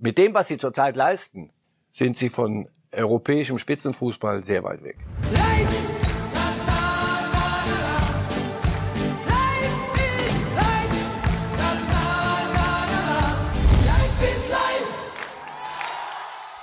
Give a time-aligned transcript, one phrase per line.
[0.00, 1.50] mit dem, was sie zurzeit leisten,
[1.92, 4.96] sind sie von europäischem Spitzenfußball sehr weit weg.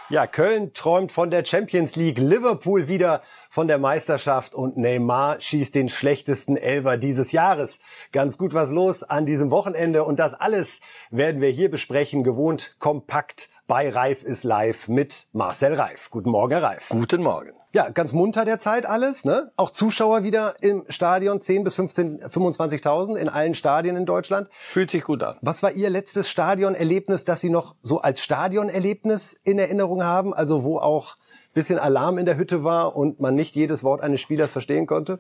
[0.09, 3.21] Ja, Köln träumt von der Champions League, Liverpool wieder
[3.57, 7.79] von der Meisterschaft und Neymar schießt den schlechtesten Elver dieses Jahres.
[8.11, 10.79] Ganz gut was los an diesem Wochenende und das alles
[11.09, 16.11] werden wir hier besprechen, gewohnt kompakt bei Reif ist live mit Marcel Reif.
[16.11, 16.89] Guten Morgen, Herr Reif.
[16.89, 17.56] Guten Morgen.
[17.73, 19.51] Ja, ganz munter derzeit alles, ne?
[19.57, 24.47] Auch Zuschauer wieder im Stadion, 10 bis 15, 25.000 in allen Stadien in Deutschland.
[24.51, 25.37] Fühlt sich gut an.
[25.41, 30.33] Was war Ihr letztes Stadionerlebnis, das Sie noch so als Stadionerlebnis in Erinnerung haben?
[30.33, 31.17] Also wo auch
[31.53, 35.19] bisschen Alarm in der Hütte war und man nicht jedes Wort eines Spielers verstehen konnte?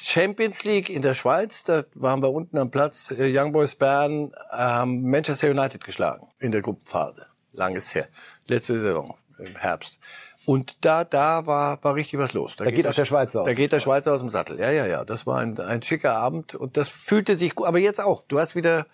[0.00, 4.32] Champions League in der Schweiz, da waren wir unten am Platz, äh, Young Boys Bern
[4.50, 7.26] haben Manchester United geschlagen in der Gruppenphase.
[7.52, 8.08] Langes her.
[8.46, 9.98] Letzte Saison im Herbst.
[10.44, 12.54] Und da, da war, war richtig was los.
[12.56, 13.46] Da, da geht, geht auch der Schweizer aus.
[13.46, 14.58] Da geht der Schweizer aus dem Sattel.
[14.58, 15.04] Ja, ja, ja.
[15.04, 17.66] Das war ein, ein schicker Abend und das fühlte sich gut.
[17.66, 18.24] Aber jetzt auch.
[18.28, 18.86] Du hast wieder,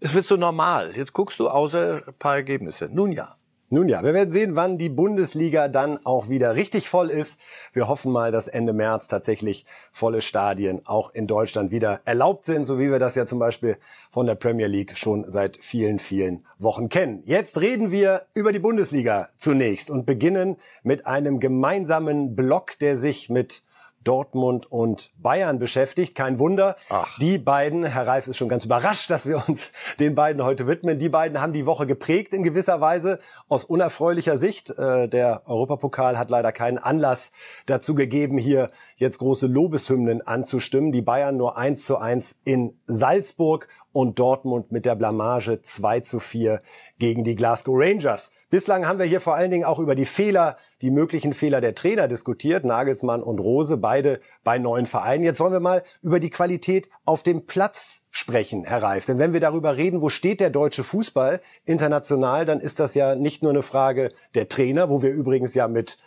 [0.00, 0.92] es wird so normal.
[0.96, 2.88] Jetzt guckst du außer ein paar Ergebnisse.
[2.92, 3.36] Nun ja.
[3.70, 7.40] Nun ja, wir werden sehen, wann die Bundesliga dann auch wieder richtig voll ist.
[7.72, 12.64] Wir hoffen mal, dass Ende März tatsächlich volle Stadien auch in Deutschland wieder erlaubt sind,
[12.64, 13.78] so wie wir das ja zum Beispiel
[14.12, 17.22] von der Premier League schon seit vielen, vielen Wochen kennen.
[17.24, 23.28] Jetzt reden wir über die Bundesliga zunächst und beginnen mit einem gemeinsamen Block, der sich
[23.28, 23.63] mit
[24.04, 26.14] Dortmund und Bayern beschäftigt.
[26.14, 26.76] Kein Wunder.
[26.88, 27.18] Ach.
[27.18, 30.98] Die beiden, Herr Reif ist schon ganz überrascht, dass wir uns den beiden heute widmen.
[30.98, 34.70] Die beiden haben die Woche geprägt in gewisser Weise aus unerfreulicher Sicht.
[34.78, 37.32] Äh, der Europapokal hat leider keinen Anlass
[37.66, 40.92] dazu gegeben, hier jetzt große Lobeshymnen anzustimmen.
[40.92, 46.18] Die Bayern nur eins zu eins in Salzburg und Dortmund mit der Blamage 2 zu
[46.18, 46.58] 4
[46.98, 48.32] gegen die Glasgow Rangers.
[48.50, 51.76] Bislang haben wir hier vor allen Dingen auch über die Fehler, die möglichen Fehler der
[51.76, 55.22] Trainer diskutiert, Nagelsmann und Rose, beide bei neuen Vereinen.
[55.22, 59.06] Jetzt wollen wir mal über die Qualität auf dem Platz sprechen, Herr Reif.
[59.06, 63.14] Denn wenn wir darüber reden, wo steht der deutsche Fußball international, dann ist das ja
[63.14, 65.98] nicht nur eine Frage der Trainer, wo wir übrigens ja mit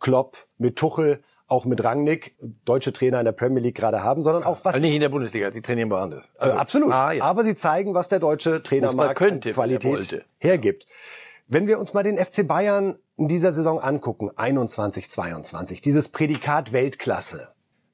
[0.00, 4.44] Klopp, mit Tuchel auch mit Rangnick deutsche Trainer in der Premier League gerade haben, sondern
[4.44, 4.74] auch was.
[4.74, 6.24] Also nicht in der Bundesliga, die trainieren woanders.
[6.36, 6.92] Äh, also, äh, absolut.
[6.92, 7.24] Ah, ja.
[7.24, 10.86] Aber sie zeigen, was der deutsche Trainermarkt könnte, Qualität hergibt.
[11.46, 16.72] Wenn wir uns mal den FC Bayern in dieser Saison angucken, 21, 22, dieses Prädikat
[16.72, 17.48] Weltklasse.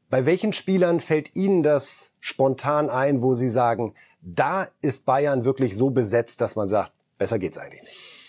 [0.09, 5.77] Bei welchen Spielern fällt Ihnen das spontan ein, wo Sie sagen, da ist Bayern wirklich
[5.77, 8.20] so besetzt, dass man sagt, besser geht's eigentlich nicht?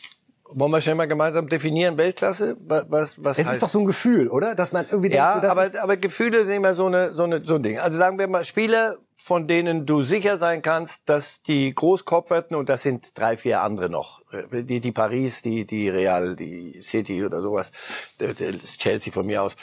[0.54, 2.58] Wollen wir schnell mal gemeinsam definieren, Weltklasse?
[2.68, 3.54] Was, was es heißt?
[3.54, 4.56] ist doch so ein Gefühl, oder?
[4.56, 7.44] Dass man irgendwie ja, denkt, so, aber, aber Gefühle sind immer so, eine, so, eine,
[7.44, 7.80] so ein Ding.
[7.80, 12.70] Also sagen wir mal, Spieler, von denen du sicher sein kannst, dass die Großkopferten, und
[12.70, 17.24] das sind drei, vier andere noch, äh, die, die Paris, die, die Real, die City
[17.24, 17.72] oder sowas,
[18.18, 19.54] das Chelsea von mir aus,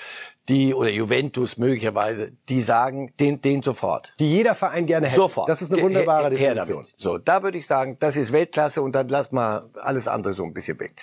[0.49, 4.13] die oder Juventus möglicherweise, die sagen, den, den sofort.
[4.21, 5.17] Die jeder Verein gerne hätte.
[5.17, 5.49] Sofort.
[5.49, 6.87] Das ist eine wunderbare Definition.
[6.97, 10.45] So, da würde ich sagen, das ist Weltklasse und dann lass mal alles andere so
[10.45, 11.03] ein bisschen weg.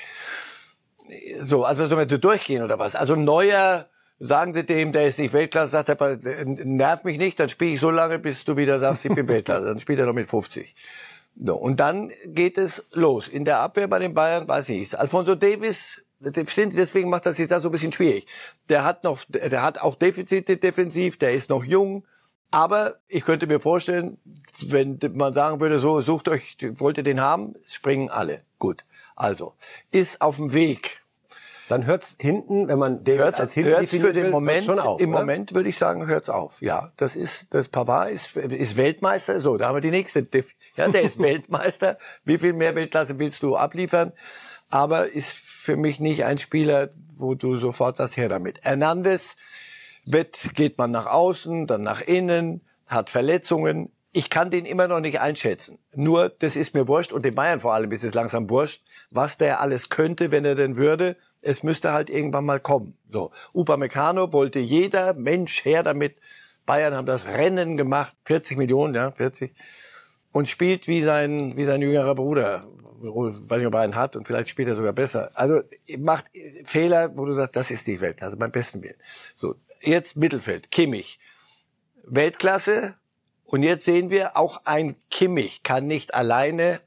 [1.43, 2.95] So, also sollen wir durchgehen oder was?
[2.95, 3.89] Also neuer,
[4.19, 7.79] sagen Sie dem, der ist nicht Weltklasse, sagt er, nerv mich nicht, dann spiele ich
[7.79, 9.65] so lange, bis du wieder sagst, ich bin Weltklasse.
[9.65, 10.73] Dann spielt er noch mit 50.
[11.37, 13.27] So, und dann geht es los.
[13.27, 17.59] In der Abwehr bei den Bayern weiß ich Alfonso Davis deswegen macht das jetzt da
[17.59, 18.25] so ein bisschen schwierig.
[18.69, 22.05] Der hat noch, der hat auch Defizite defensiv, der ist noch jung.
[22.51, 24.17] Aber ich könnte mir vorstellen,
[24.61, 28.41] wenn man sagen würde, so, sucht euch, wollt ihr den haben, springen alle.
[28.59, 28.85] Gut.
[29.15, 29.53] Also,
[29.91, 31.01] ist auf dem Weg.
[31.67, 34.79] Dann hört's hinten, wenn man Davis hört's, als hinten hört's für den will, Moment, schon
[34.79, 35.01] auf.
[35.01, 35.19] Im oder?
[35.19, 36.61] Moment würde ich sagen, hört's auf.
[36.61, 39.39] Ja, das ist, das Pavard ist, ist Weltmeister.
[39.41, 40.27] So, da haben wir die nächste.
[40.77, 41.97] Ja, der ist Weltmeister.
[42.25, 44.11] Wie viel mehr Weltklasse willst du abliefern?
[44.69, 48.61] aber ist für mich nicht ein Spieler, wo du sofort das her damit.
[48.63, 49.35] Hernandez
[50.05, 53.91] wird, geht man nach außen, dann nach innen, hat Verletzungen.
[54.11, 55.79] Ich kann den immer noch nicht einschätzen.
[55.93, 59.37] Nur, das ist mir wurscht und den Bayern vor allem ist es langsam wurscht, was
[59.37, 61.17] der alles könnte, wenn er denn würde.
[61.45, 62.97] Es müsste halt irgendwann mal kommen.
[63.11, 63.31] So.
[63.53, 66.17] Upamecano wollte jeder Mensch her damit.
[66.65, 69.53] Bayern haben das Rennen gemacht, 40 Millionen, ja, 40
[70.31, 72.65] und spielt wie sein, wie sein jüngerer Bruder
[73.01, 75.31] weiß nicht, ob er einen hat und vielleicht spielt er sogar besser.
[75.33, 75.61] Also
[75.97, 76.25] macht
[76.63, 78.95] Fehler, wo du sagst, das ist die Weltklasse, beim besten Willen.
[79.35, 81.19] So, jetzt Mittelfeld, Kimmich.
[82.03, 82.95] Weltklasse.
[83.43, 86.81] Und jetzt sehen wir, auch ein Kimmich kann nicht alleine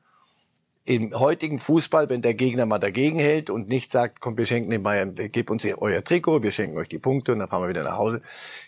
[0.88, 4.70] im heutigen Fußball, wenn der Gegner mal dagegen hält und nicht sagt, komm, wir schenken
[4.70, 7.68] den Bayern, gebt uns euer Trikot, wir schenken euch die Punkte und dann fahren wir
[7.68, 8.22] wieder nach Hause,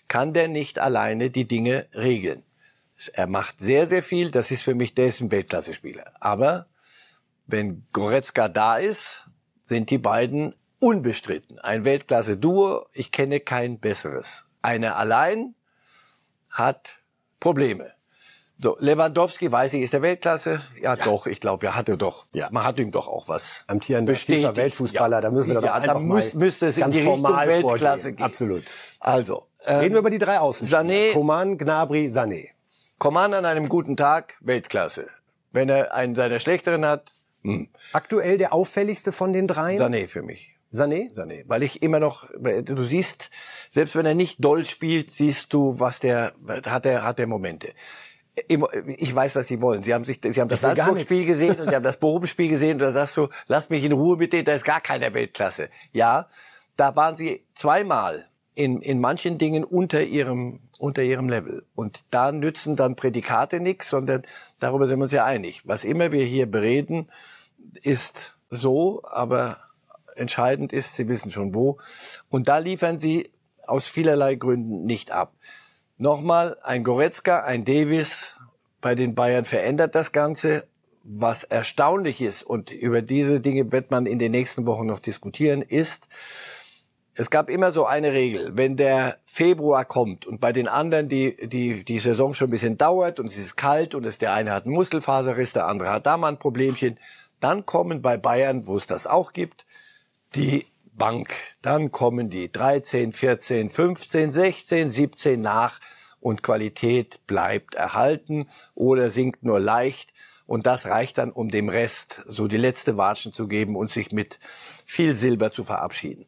[0.07, 2.43] kann der nicht alleine die Dinge regeln.
[3.15, 6.13] Er macht sehr, sehr viel, das ist für mich, der ist ein Weltklasse-Spieler.
[6.21, 6.67] Aber
[7.47, 9.27] wenn Goretzka da ist,
[9.63, 11.59] sind die beiden unbestritten.
[11.59, 14.45] Ein Weltklasse-Duo, ich kenne kein besseres.
[14.61, 15.55] Einer allein
[16.51, 16.99] hat
[17.39, 17.95] Probleme.
[18.63, 20.61] So, Lewandowski, weiß ich, ist der Weltklasse?
[20.77, 21.05] Ja, ja.
[21.05, 22.27] doch, ich glaube, er hatte doch.
[22.35, 22.49] Ja.
[22.51, 23.65] Man hat ihm doch auch was.
[23.67, 25.21] Amtierender FIFA Weltfußballer, ja.
[25.23, 28.17] da müssen wir doch ja, einfach da muss, müsste es in die Richtung Weltklasse vorgehen.
[28.17, 28.25] gehen.
[28.25, 28.65] Absolut.
[28.99, 30.69] Also, ähm, reden wir über die drei Außen.
[30.69, 32.49] Sané, Coman, Gnabry, Sané.
[32.99, 35.07] Coman an einem guten Tag Weltklasse.
[35.53, 37.13] Wenn er einen seiner schlechteren hat,
[37.43, 37.69] hm.
[37.95, 39.81] Aktuell der auffälligste von den dreien?
[39.81, 40.57] Sané für mich.
[40.71, 41.11] Sané?
[41.15, 41.45] Sané.
[41.47, 43.31] Weil ich immer noch, du siehst,
[43.71, 46.35] selbst wenn er nicht doll spielt, siehst du, was der,
[46.67, 47.73] hat er, hat er Momente
[48.49, 49.83] ich weiß, was Sie wollen.
[49.83, 52.81] Sie haben sich, Sie haben das Salzburg-Spiel gesehen und Sie haben das Bochum-Spiel gesehen und
[52.81, 55.69] da sagst du, lass mich in Ruhe mit denen, da ist gar keine Weltklasse.
[55.93, 56.29] Ja,
[56.77, 61.65] da waren Sie zweimal in, in manchen Dingen unter Ihrem, unter Ihrem Level.
[61.75, 64.23] Und da nützen dann Prädikate nichts, sondern
[64.59, 65.63] darüber sind wir uns ja einig.
[65.65, 67.11] Was immer wir hier bereden,
[67.83, 69.59] ist so, aber
[70.17, 71.79] entscheidend ist, Sie wissen schon wo.
[72.29, 73.31] Und da liefern Sie
[73.67, 75.33] aus vielerlei Gründen nicht ab.
[76.01, 78.33] Nochmal, ein Goretzka, ein Davis
[78.81, 80.65] bei den Bayern verändert das Ganze.
[81.03, 85.61] Was erstaunlich ist, und über diese Dinge wird man in den nächsten Wochen noch diskutieren,
[85.61, 86.09] ist,
[87.13, 91.37] es gab immer so eine Regel, wenn der Februar kommt und bei den anderen die,
[91.47, 94.53] die, die Saison schon ein bisschen dauert und es ist kalt und es, der eine
[94.53, 96.99] hat einen Muskelfaserriss, der andere hat da mal ein Problemchen,
[97.41, 99.67] dann kommen bei Bayern, wo es das auch gibt,
[100.35, 101.35] die Bank.
[101.63, 105.81] Dann kommen die 13, 14, 15, 16, 17 nach
[106.21, 110.11] und Qualität bleibt erhalten oder sinkt nur leicht.
[110.47, 114.11] Und das reicht dann, um dem Rest so die letzte Watschen zu geben und sich
[114.11, 114.39] mit
[114.85, 116.27] viel Silber zu verabschieden.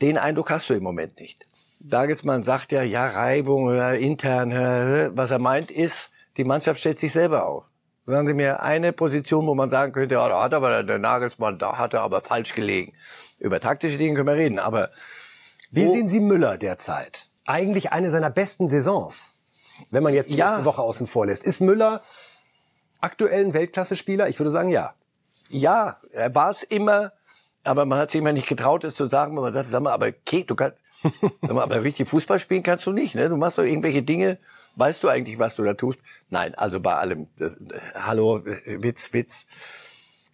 [0.00, 1.46] Den Eindruck hast du im Moment nicht.
[1.80, 4.52] Dagelsmann sagt ja, ja, Reibung, ja, intern,
[5.16, 7.64] was er meint ist, die Mannschaft stellt sich selber auf.
[8.06, 11.58] Sagen Sie mir eine Position, wo man sagen könnte, ja, da hat aber der Nagelsmann,
[11.58, 12.92] da hat er aber falsch gelegen.
[13.38, 14.90] Über taktische Dinge können wir reden, aber.
[15.70, 17.28] Wie sehen Sie Müller derzeit?
[17.44, 19.34] Eigentlich eine seiner besten Saisons.
[19.90, 20.50] Wenn man jetzt die ja.
[20.50, 21.44] letzte Woche außen vor lässt.
[21.44, 22.02] Ist Müller
[23.00, 24.28] aktuell ein Weltklasse-Spieler?
[24.28, 24.94] Ich würde sagen, ja.
[25.48, 27.12] Ja, er war es immer,
[27.62, 29.34] aber man hat sich immer nicht getraut, es zu sagen.
[29.34, 32.86] Man sagt, sag mal, aber okay, du kannst, sag mal, aber richtig Fußball spielen kannst
[32.86, 33.28] du nicht, ne?
[33.28, 34.38] Du machst doch irgendwelche Dinge,
[34.76, 35.98] weißt du eigentlich, was du da tust?
[36.30, 37.50] Nein, also bei allem, äh,
[37.94, 39.46] hallo, Witz, Witz.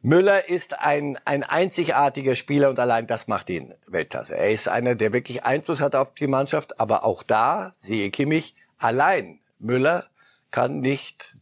[0.04, 4.36] Müller ist ein, ein einzigartiger Spieler und allein das macht ihn Weltklasse.
[4.36, 8.56] Er ist einer, der wirklich Einfluss hat auf die Mannschaft, aber auch da, siehe Kimmich,
[8.78, 10.06] allein Müller
[10.50, 11.36] kann nicht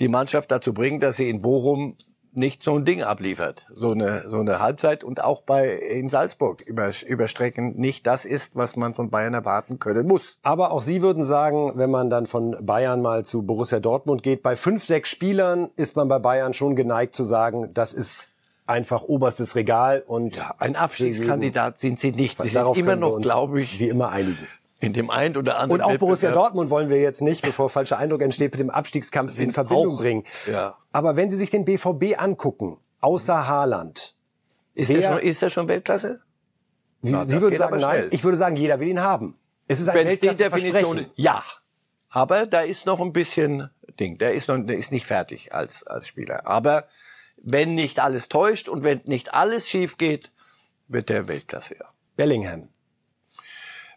[0.00, 1.96] die Mannschaft dazu bringen, dass sie in Bochum
[2.36, 6.62] nicht so ein Ding abliefert, so eine so eine Halbzeit und auch bei in Salzburg
[6.62, 10.36] über, überstrecken nicht das ist, was man von Bayern erwarten können muss.
[10.42, 14.42] Aber auch Sie würden sagen, wenn man dann von Bayern mal zu Borussia Dortmund geht,
[14.42, 18.30] bei fünf sechs Spielern ist man bei Bayern schon geneigt zu sagen, das ist
[18.66, 22.40] einfach oberstes Regal und ja, ein Abstiegskandidat sind sie nicht.
[22.40, 24.48] Sie sind immer noch, glaube ich, wie immer einigen
[24.80, 25.80] in dem einen oder anderen.
[25.80, 29.38] Und auch Borussia Dortmund wollen wir jetzt nicht, bevor falscher Eindruck entsteht, mit dem Abstiegskampf
[29.38, 30.24] in Verbindung auch, bringen.
[30.46, 30.76] Ja.
[30.92, 34.14] Aber wenn Sie sich den BVB angucken, außer Haaland,
[34.74, 36.20] ist der, schon, ist er schon Weltklasse?
[37.02, 38.08] Wie, Na, Sie würden sagen, nein.
[38.10, 39.38] Ich würde sagen, jeder will ihn haben.
[39.68, 41.42] Es ist ein Wenn's Definition, ja.
[42.10, 44.18] Aber da ist noch ein bisschen Ding.
[44.18, 46.46] Der ist noch, der ist nicht fertig als, als Spieler.
[46.46, 46.86] Aber
[47.36, 50.30] wenn nicht alles täuscht und wenn nicht alles schief geht,
[50.88, 51.86] wird der Weltklasse, ja.
[52.16, 52.68] Bellingham.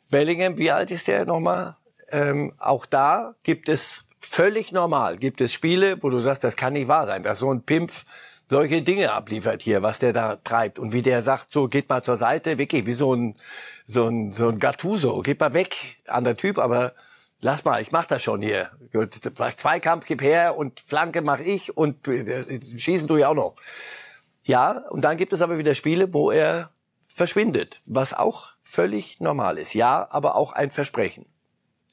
[0.10, 1.76] Bellingham, wie alt ist der nochmal?
[2.10, 6.74] Ähm, auch da gibt es völlig normal, gibt es Spiele, wo du sagst, das kann
[6.74, 8.06] nicht wahr sein, dass so ein Pimpf
[8.50, 12.04] solche Dinge abliefert hier, was der da treibt und wie der sagt, so geht mal
[12.04, 13.36] zur Seite, wirklich wie so ein
[13.88, 16.94] so ein so ein Gattuso, geht mal weg an der Typ, aber
[17.42, 18.72] lass mal, ich mach das schon hier.
[19.58, 23.56] Zweikampf gib her und Flanke mach ich und äh, schießen du ja auch noch.
[24.44, 26.72] Ja, und dann gibt es aber wieder Spiele, wo er
[27.18, 29.74] verschwindet, was auch völlig normal ist.
[29.74, 31.26] Ja, aber auch ein Versprechen.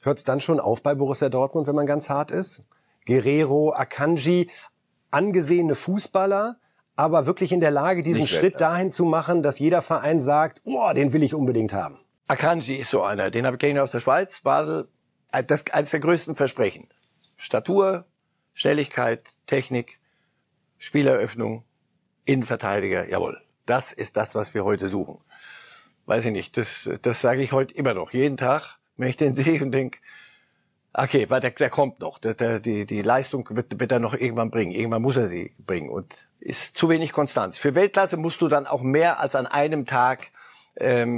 [0.01, 2.61] Hört es dann schon auf bei Borussia Dortmund, wenn man ganz hart ist?
[3.07, 4.49] Guerrero, Akanji,
[5.09, 6.57] angesehene Fußballer,
[6.95, 10.61] aber wirklich in der Lage, diesen Nicht Schritt dahin zu machen, dass jeder Verein sagt,
[10.63, 11.99] oh, den will ich unbedingt haben.
[12.27, 14.87] Akanji ist so einer, den habe ich aus der Schweiz, Basel.
[15.47, 16.87] Das eines der größten Versprechen.
[17.35, 18.05] Statur,
[18.53, 19.99] Schnelligkeit, Technik,
[20.77, 21.65] Spieleröffnung,
[22.25, 23.44] Innenverteidiger, jawohl.
[23.65, 25.19] Das ist das, was wir heute suchen
[26.05, 29.35] weiß ich nicht, das, das sage ich heute immer noch, jeden Tag, wenn ich den
[29.35, 29.99] sehe und denke,
[30.93, 34.13] okay, weil der, der kommt noch, der, der, die, die Leistung wird, wird er noch
[34.13, 37.57] irgendwann bringen, irgendwann muss er sie bringen und ist zu wenig Konstanz.
[37.57, 40.27] Für Weltklasse musst du dann auch mehr als an einem Tag
[40.77, 41.17] ähm,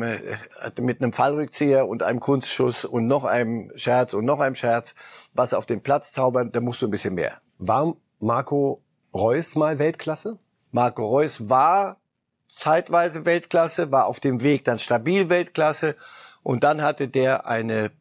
[0.79, 4.95] mit einem Fallrückzieher und einem Kunstschuss und noch einem Scherz und noch einem Scherz
[5.33, 7.41] was auf den Platz zaubern, da musst du ein bisschen mehr.
[7.57, 8.81] War Marco
[9.13, 10.37] Reus mal Weltklasse?
[10.71, 11.97] Marco Reus war
[12.57, 15.95] zeitweise Weltklasse, war auf dem Weg dann stabil Weltklasse
[16.43, 17.91] und dann hatte der eine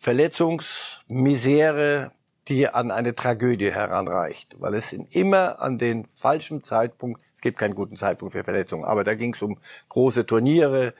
[0.00, 2.12] Verletzungsmisere,
[2.48, 7.74] die an eine Tragödie heranreicht, weil es immer an den falschen Zeitpunkt, es gibt keinen
[7.74, 9.58] guten Zeitpunkt für Verletzungen, aber da ging es um
[9.88, 10.94] große Turniere,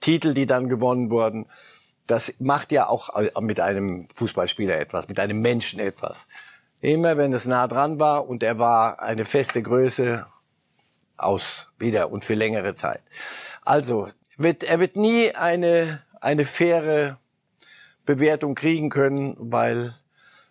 [0.00, 1.46] Titel, die dann gewonnen wurden.
[2.06, 3.10] Das macht ja auch
[3.40, 6.26] mit einem Fußballspieler etwas, mit einem Menschen etwas.
[6.80, 10.26] Immer wenn es nah dran war und er war eine feste Größe,
[11.16, 13.02] aus wieder und für längere Zeit.
[13.64, 17.18] Also wird, er wird nie eine, eine faire
[18.04, 19.94] Bewertung kriegen können, weil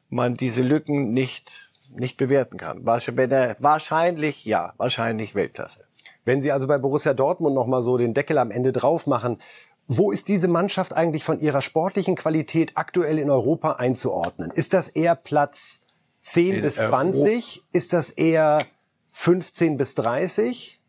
[0.09, 2.85] man diese Lücken nicht, nicht bewerten kann.
[2.85, 5.79] Wahrscheinlich, ja, wahrscheinlich Weltklasse.
[6.25, 9.39] Wenn Sie also bei Borussia Dortmund nochmal so den Deckel am Ende drauf machen,
[9.87, 14.51] wo ist diese Mannschaft eigentlich von ihrer sportlichen Qualität aktuell in Europa einzuordnen?
[14.51, 15.81] Ist das eher Platz
[16.21, 17.63] 10 in bis 20?
[17.71, 18.65] Ist das eher
[19.17, 20.79] 15 bis 30?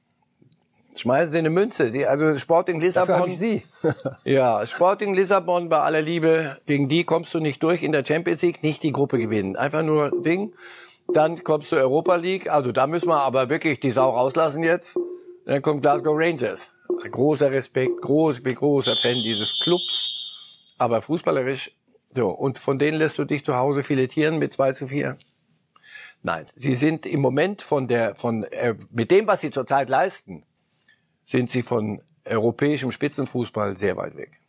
[0.96, 1.92] Schmeißen Sie eine Münze.
[1.92, 3.30] Die, also Sporting Lissabon.
[3.30, 3.62] ich Sie.
[4.24, 6.58] ja, Sporting Lissabon bei aller Liebe.
[6.66, 9.56] Gegen die kommst du nicht durch in der Champions League, nicht die Gruppe gewinnen.
[9.56, 10.52] Einfach nur Ding.
[11.14, 12.50] Dann kommst du Europa League.
[12.50, 14.98] Also da müssen wir aber wirklich die Sau rauslassen jetzt.
[15.46, 16.72] Dann kommt Glasgow Rangers.
[17.10, 20.34] Großer Respekt, groß, bin großer Fan dieses Clubs.
[20.78, 21.70] Aber fußballerisch,
[22.14, 22.28] so.
[22.28, 25.16] Und von denen lässt du dich zu Hause filetieren mit 2 zu 4.
[26.22, 30.44] Nein, sie sind im Moment von der, von, äh, mit dem, was sie zurzeit leisten,
[31.24, 34.40] sind sie von europäischem Spitzenfußball sehr weit weg.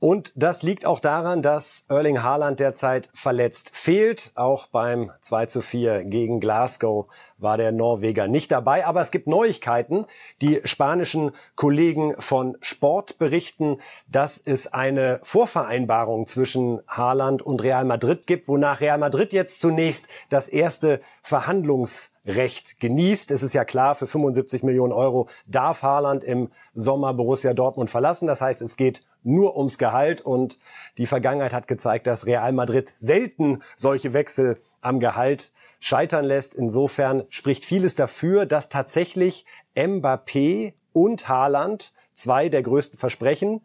[0.00, 4.30] Und das liegt auch daran, dass Erling Haaland derzeit verletzt fehlt.
[4.36, 8.86] Auch beim 2 zu 4 gegen Glasgow war der Norweger nicht dabei.
[8.86, 10.06] Aber es gibt Neuigkeiten.
[10.40, 18.28] Die spanischen Kollegen von Sport berichten, dass es eine Vorvereinbarung zwischen Haaland und Real Madrid
[18.28, 23.30] gibt, wonach Real Madrid jetzt zunächst das erste Verhandlungs Recht genießt.
[23.30, 28.28] Es ist ja klar, für 75 Millionen Euro darf Haaland im Sommer Borussia Dortmund verlassen.
[28.28, 30.58] Das heißt, es geht nur ums Gehalt und
[30.96, 36.54] die Vergangenheit hat gezeigt, dass Real Madrid selten solche Wechsel am Gehalt scheitern lässt.
[36.54, 39.44] Insofern spricht vieles dafür, dass tatsächlich
[39.76, 43.60] Mbappé und Haaland zwei der größten Versprechen,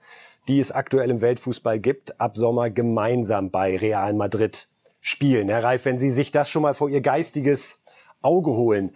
[0.47, 4.67] die es aktuell im Weltfußball gibt, ab Sommer gemeinsam bei Real Madrid
[5.01, 5.49] spielen.
[5.49, 7.81] Herr Reif, wenn Sie sich das schon mal vor Ihr geistiges
[8.21, 8.95] Auge holen.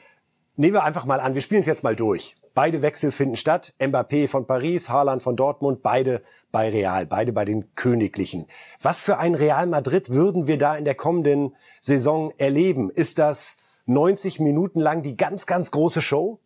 [0.56, 2.36] Nehmen wir einfach mal an, wir spielen es jetzt mal durch.
[2.58, 3.76] Beide Wechsel finden statt.
[3.78, 8.48] Mbappé von Paris, Haaland von Dortmund, beide bei Real, beide bei den Königlichen.
[8.82, 12.90] Was für ein Real Madrid würden wir da in der kommenden Saison erleben?
[12.90, 16.40] Ist das 90 Minuten lang die ganz, ganz große Show?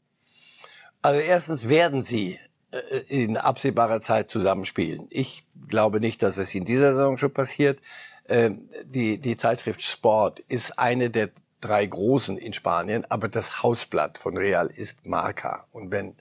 [1.01, 2.37] Also erstens werden sie
[2.71, 5.07] äh, in absehbarer Zeit zusammenspielen.
[5.11, 7.79] Ich glaube nicht, dass es in dieser Saison schon passiert.
[8.27, 11.29] Ähm, die, die Zeitschrift Sport ist eine der
[11.61, 15.65] drei Großen in Spanien, aber das Hausblatt von Real ist Marca.
[15.71, 16.15] Und wenn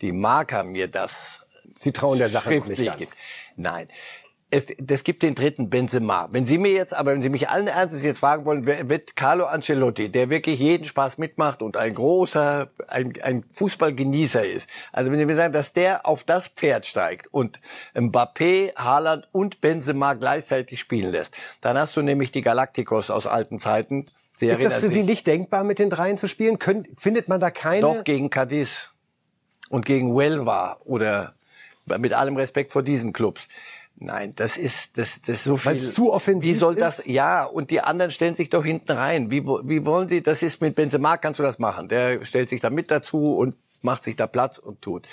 [0.00, 1.44] die Marca mir das
[1.80, 2.98] Sie trauen der Sache nicht ganz.
[2.98, 3.16] Gibt,
[3.56, 3.88] nein.
[4.50, 6.28] Es, das gibt den dritten Benzema.
[6.30, 9.16] Wenn Sie mir jetzt, aber wenn Sie mich allen Ernstes jetzt fragen wollen, wer wird
[9.16, 14.68] Carlo Ancelotti, der wirklich jeden Spaß mitmacht und ein großer, ein, ein Fußballgenießer ist.
[14.92, 17.58] Also wenn Sie mir sagen, dass der auf das Pferd steigt und
[17.94, 23.58] Mbappé, Haaland und Benzema gleichzeitig spielen lässt, dann hast du nämlich die Galacticos aus alten
[23.58, 24.06] Zeiten,
[24.36, 26.58] Serien ist das für Sie nicht denkbar, mit den dreien zu spielen?
[26.58, 27.82] Könnt, findet man da keine?
[27.82, 28.90] Doch, gegen Cadiz
[29.68, 31.34] und gegen Huelva oder
[31.86, 33.42] mit allem Respekt vor diesen Clubs.
[33.96, 35.72] Nein, das ist das, das ist so viel.
[35.72, 37.00] Weil zu offensiv Wie soll das?
[37.00, 37.06] Ist?
[37.06, 39.30] Ja, und die anderen stellen sich doch hinten rein.
[39.30, 40.20] Wie, wie wollen sie?
[40.20, 41.88] Das ist mit Benzema kannst du das machen.
[41.88, 45.06] Der stellt sich da mit dazu und macht sich da Platz und tut.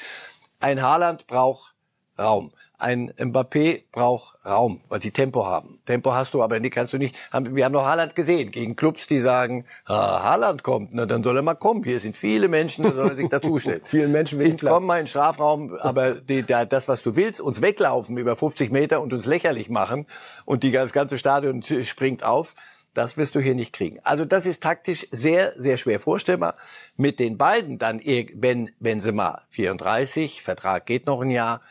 [0.60, 1.76] Ein Haaland braucht
[2.18, 2.52] Raum.
[2.82, 5.80] Ein Mbappé braucht Raum, weil sie Tempo haben.
[5.86, 7.16] Tempo hast du, aber nicht kannst du nicht.
[7.32, 11.38] Wir haben noch Haaland gesehen gegen Clubs, die sagen, ah, Haaland kommt, na dann soll
[11.38, 11.84] er mal kommen.
[11.84, 13.82] Hier sind viele Menschen, da soll er sich dazustellen.
[13.86, 14.74] Vielen Menschen wenig Platz.
[14.74, 18.36] Komm mal in den Strafraum, aber die, da, das, was du willst, uns weglaufen über
[18.36, 20.08] 50 Meter und uns lächerlich machen
[20.46, 22.56] und die, das ganze Stadion springt auf.
[22.96, 24.00] Das wirst du hier nicht kriegen.
[24.04, 26.56] Also das ist taktisch sehr, sehr schwer vorstellbar.
[26.98, 31.62] Mit den beiden dann, wenn Benzema 34, Vertrag geht noch ein Jahr,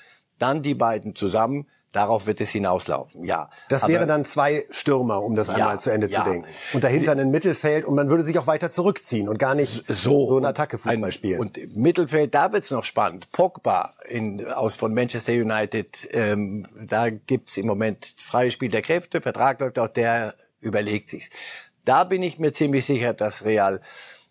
[0.41, 1.67] dann die beiden zusammen.
[1.93, 3.51] Darauf wird es hinauslaufen, ja.
[3.69, 6.23] Das wäre dann zwei Stürmer, um das ja, einmal zu Ende ja.
[6.23, 6.47] zu denken.
[6.73, 10.25] Und dahinter ein Mittelfeld und man würde sich auch weiter zurückziehen und gar nicht so,
[10.25, 11.41] so eine Attacke-Fußball ein, spielen.
[11.41, 13.33] Und Mittelfeld, da wird's noch spannend.
[13.33, 19.21] Pogba in, aus von Manchester United, ähm, da gibt's im Moment freie Spiel der Kräfte,
[19.21, 21.31] Vertrag läuft auch, der überlegt sich's.
[21.85, 23.81] Da bin ich mir ziemlich sicher, dass Real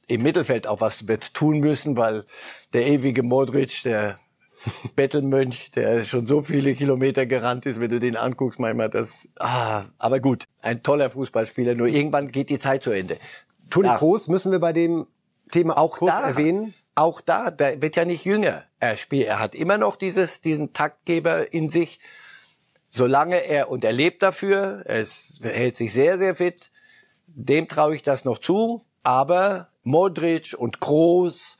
[0.07, 2.23] im Mittelfeld auch was wird tun müssen, weil
[2.71, 4.17] der ewige Modric, der
[4.95, 9.85] Bettelmönch, der schon so viele Kilometer gerannt ist, wenn du den anguckst, manchmal das, ah,
[9.97, 13.17] aber gut, ein toller Fußballspieler, nur irgendwann geht die Zeit zu Ende.
[13.69, 15.07] Toni Kroos müssen wir bei dem
[15.51, 16.73] Thema auch kurz da, erwähnen?
[16.95, 18.63] Auch da, der wird ja nicht jünger.
[18.79, 21.99] Er spielt, er hat immer noch dieses, diesen Taktgeber in sich.
[22.91, 26.71] Solange er, und er lebt dafür, er ist, hält sich sehr, sehr fit,
[27.27, 28.83] dem traue ich das noch zu.
[29.03, 31.58] Aber Modric und Kroos,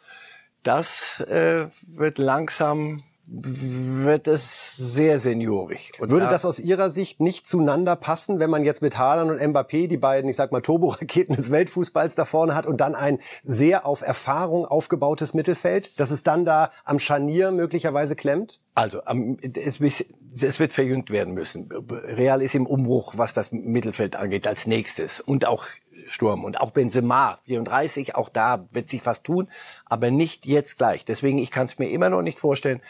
[0.64, 5.92] das äh, wird langsam wird es sehr seniorig.
[6.00, 9.40] Und Würde das aus Ihrer Sicht nicht zueinander passen, wenn man jetzt mit Haaland und
[9.40, 13.20] Mbappé die beiden, ich sag mal, Turboraketen des Weltfußballs da vorne hat und dann ein
[13.44, 18.62] sehr auf Erfahrung aufgebautes Mittelfeld, dass es dann da am Scharnier möglicherweise klemmt?
[18.74, 21.70] Also es wird verjüngt werden müssen.
[21.72, 25.20] Real ist im Umbruch, was das Mittelfeld angeht, als nächstes.
[25.20, 25.66] Und auch
[26.10, 26.44] Sturm.
[26.44, 29.50] Und auch Benzema, 34, auch da wird sich was tun,
[29.86, 31.06] aber nicht jetzt gleich.
[31.06, 32.82] Deswegen, ich kann es mir immer noch nicht vorstellen,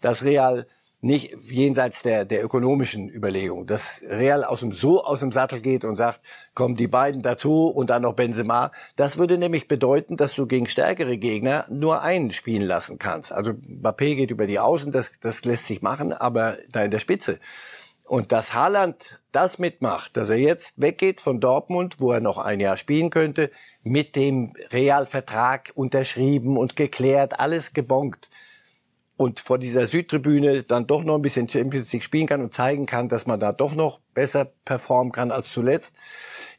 [0.00, 0.66] dass Real
[1.00, 5.84] nicht jenseits der, der ökonomischen Überlegung, dass Real aus dem, so aus dem Sattel geht
[5.84, 6.20] und sagt,
[6.54, 8.72] kommen die beiden dazu und dann noch Benzema.
[8.96, 13.32] Das würde nämlich bedeuten, dass du gegen stärkere Gegner nur einen spielen lassen kannst.
[13.32, 16.98] Also Mbappé geht über die Außen, das, das lässt sich machen, aber da in der
[16.98, 17.38] Spitze.
[18.06, 22.60] Und dass Haaland das mitmacht, dass er jetzt weggeht von Dortmund, wo er noch ein
[22.60, 23.50] Jahr spielen könnte,
[23.82, 28.30] mit dem Realvertrag unterschrieben und geklärt, alles gebongt.
[29.16, 32.86] Und vor dieser Südtribüne dann doch noch ein bisschen Champions League spielen kann und zeigen
[32.86, 35.96] kann, dass man da doch noch besser performen kann als zuletzt.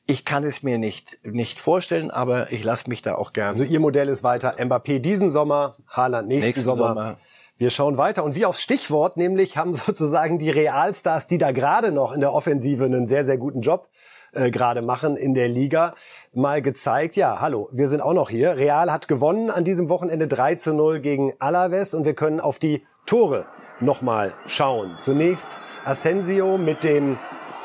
[0.05, 3.51] Ich kann es mir nicht, nicht vorstellen, aber ich lasse mich da auch gerne.
[3.51, 6.87] Also Ihr Modell ist weiter Mbappé diesen Sommer, Haaland nächsten, nächsten Sommer.
[6.87, 7.17] Sommer.
[7.59, 11.91] Wir schauen weiter und wie aufs Stichwort, nämlich haben sozusagen die Realstars, die da gerade
[11.91, 13.89] noch in der Offensive einen sehr, sehr guten Job
[14.33, 15.95] äh, gerade machen in der Liga,
[16.33, 18.57] mal gezeigt, ja, hallo, wir sind auch noch hier.
[18.57, 22.59] Real hat gewonnen an diesem Wochenende 3 zu 0 gegen Alaves und wir können auf
[22.59, 23.47] die Tore
[23.79, 24.95] nochmal schauen.
[24.95, 27.17] Zunächst Asensio mit dem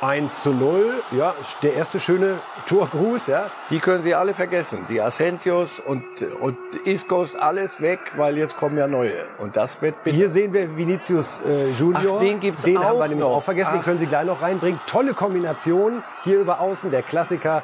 [0.02, 1.00] 1 zu 0.
[1.12, 3.52] Ja, der erste schöne Torgruß, ja.
[3.70, 4.84] Die können Sie alle vergessen.
[4.88, 6.04] Die Asensios und,
[6.40, 9.26] und Iscos, alles weg, weil jetzt kommen ja neue.
[9.38, 10.16] Und das wird bitter.
[10.16, 12.16] Hier sehen wir Vinicius äh, Junior.
[12.16, 13.36] Ach, den gibt's den auch haben wir nämlich noch.
[13.36, 13.68] auch vergessen.
[13.70, 13.76] Ach.
[13.76, 14.80] Den können Sie gleich noch reinbringen.
[14.86, 16.90] Tolle Kombination hier über außen.
[16.90, 17.62] Der Klassiker.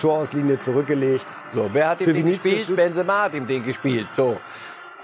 [0.00, 1.36] Torauslinie zurückgelegt.
[1.54, 2.74] So, wer hat ihm den gespielt?
[2.74, 4.08] Benzema hat ihm den gespielt.
[4.16, 4.38] So.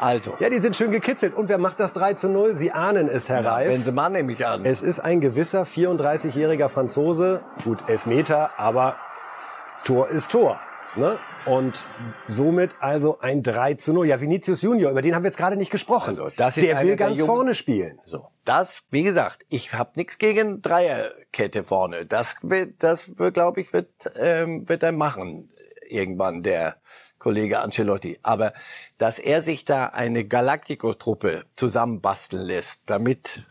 [0.01, 0.35] Also.
[0.41, 1.35] Ja, die sind schön gekitzelt.
[1.35, 2.55] Und wer macht das 3 zu 0?
[2.55, 3.69] Sie ahnen es, Herr ja, Reif.
[3.69, 4.65] Benzema nehme ich an.
[4.65, 7.43] Es ist ein gewisser 34-jähriger Franzose.
[7.65, 8.97] Gut, elf Meter, aber
[9.85, 10.59] Tor ist Tor.
[10.97, 11.19] Ne?
[11.45, 11.87] Und
[12.27, 14.07] somit also ein 3 zu 0.
[14.07, 16.19] Ja, Vinicius Junior, über den haben wir jetzt gerade nicht gesprochen.
[16.19, 17.99] Also, das ist der will ganz der vorne spielen.
[18.07, 22.07] So, das, wie gesagt, ich habe nichts gegen Dreierkette vorne.
[22.07, 25.51] Das wird, das wird, glaube ich, wird, ähm, wird er machen
[25.91, 26.77] irgendwann der
[27.21, 28.19] Kollege Ancelotti.
[28.23, 28.53] Aber
[28.99, 33.45] dass er sich da eine Galactico-Truppe zusammenbasteln lässt, damit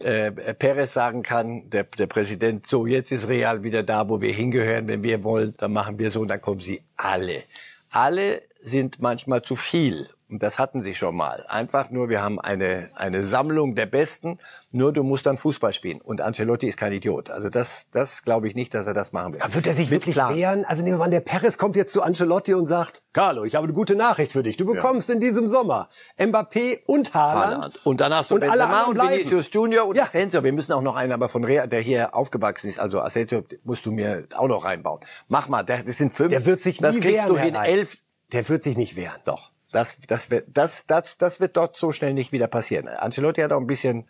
[0.00, 4.32] äh, Perez sagen kann, der, der Präsident, so jetzt ist Real wieder da, wo wir
[4.32, 7.44] hingehören, wenn wir wollen, dann machen wir so und dann kommen sie alle.
[7.90, 10.08] Alle sind manchmal zu viel.
[10.34, 11.46] Und das hatten sie schon mal.
[11.48, 14.40] Einfach nur, wir haben eine, eine Sammlung der Besten,
[14.72, 16.00] nur du musst dann Fußball spielen.
[16.00, 17.30] Und Ancelotti ist kein Idiot.
[17.30, 19.44] Also das, das glaube ich nicht, dass er das machen wird.
[19.44, 20.34] Aber wird er sich Mit wirklich klar.
[20.34, 20.64] wehren?
[20.64, 23.62] Also nehmen wir mal, der Perez kommt jetzt zu Ancelotti und sagt, Carlo, ich habe
[23.62, 24.56] eine gute Nachricht für dich.
[24.56, 25.14] Du bekommst ja.
[25.14, 27.54] in diesem Sommer Mbappé und Haaland.
[27.54, 27.86] Haaland.
[27.86, 30.06] Und dann hast du und Benzema und Vinicius Junior und ja.
[30.06, 30.42] Asensio.
[30.42, 32.80] Wir müssen auch noch einen aber von Real, der hier aufgewachsen ist.
[32.80, 34.98] Also Asensio musst du mir auch noch reinbauen.
[35.28, 36.30] Mach mal, das sind fünf.
[36.30, 37.54] Der wird sich nie das kriegst wehren, du hin.
[37.54, 37.98] Elf.
[38.32, 39.20] Der wird sich nicht wehren.
[39.24, 39.53] Doch.
[39.74, 42.86] Das, das, wird, das, das, das wird dort so schnell nicht wieder passieren.
[42.86, 44.08] Ancelotti hat auch ein bisschen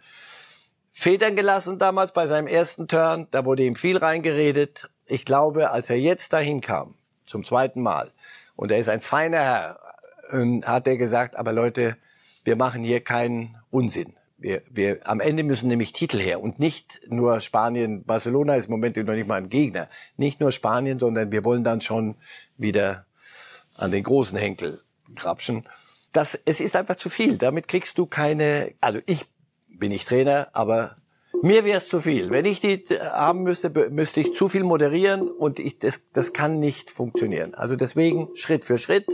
[0.93, 3.29] Federn gelassen damals bei seinem ersten Turn.
[3.31, 4.91] Da wurde ihm viel reingeredet.
[5.07, 8.13] Ich glaube, als er jetzt dahin kam, zum zweiten Mal,
[8.57, 9.81] und er ist ein feiner Herr,
[10.33, 11.97] ähm, hat er gesagt, aber Leute,
[12.45, 14.13] wir machen hier keinen Unsinn.
[14.37, 18.05] Wir, wir, am Ende müssen nämlich Titel her und nicht nur Spanien.
[18.05, 19.89] Barcelona ist im Moment noch nicht mal ein Gegner.
[20.19, 22.17] Nicht nur Spanien, sondern wir wollen dann schon
[22.59, 23.07] wieder
[23.79, 24.84] an den großen Henkel
[25.15, 25.69] grapschen.
[26.13, 27.39] Das, es ist einfach zu viel.
[27.39, 29.25] Damit kriegst du keine, also ich
[29.69, 30.97] bin nicht Trainer, aber
[31.43, 32.31] mir wäre es zu viel.
[32.31, 36.61] Wenn ich die haben müsste, müsste ich zu viel moderieren und ich, das, das kann
[36.61, 37.55] nicht funktionieren.
[37.55, 39.07] Also deswegen Schritt für Schritt.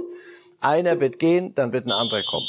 [0.61, 2.47] Einer wird gehen, dann wird ein anderer kommen.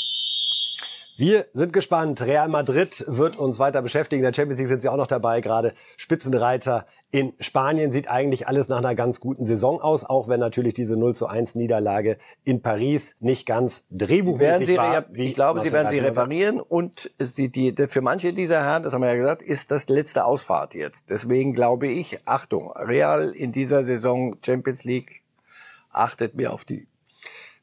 [1.21, 2.19] Wir sind gespannt.
[2.23, 4.21] Real Madrid wird uns weiter beschäftigen.
[4.21, 8.47] In der Champions League sind sie auch noch dabei, gerade Spitzenreiter in Spanien sieht eigentlich
[8.47, 12.17] alles nach einer ganz guten Saison aus, auch wenn natürlich diese 0 zu 1 Niederlage
[12.43, 15.05] in Paris nicht ganz drehbuchmäßig war.
[15.13, 19.01] Ich glaube, sie werden sie referieren und sie, die, für manche dieser Herren, das haben
[19.01, 21.11] wir ja gesagt, ist das letzte Ausfahrt jetzt.
[21.11, 25.21] Deswegen glaube ich, Achtung, Real in dieser Saison Champions League
[25.91, 26.87] achtet mir auf die.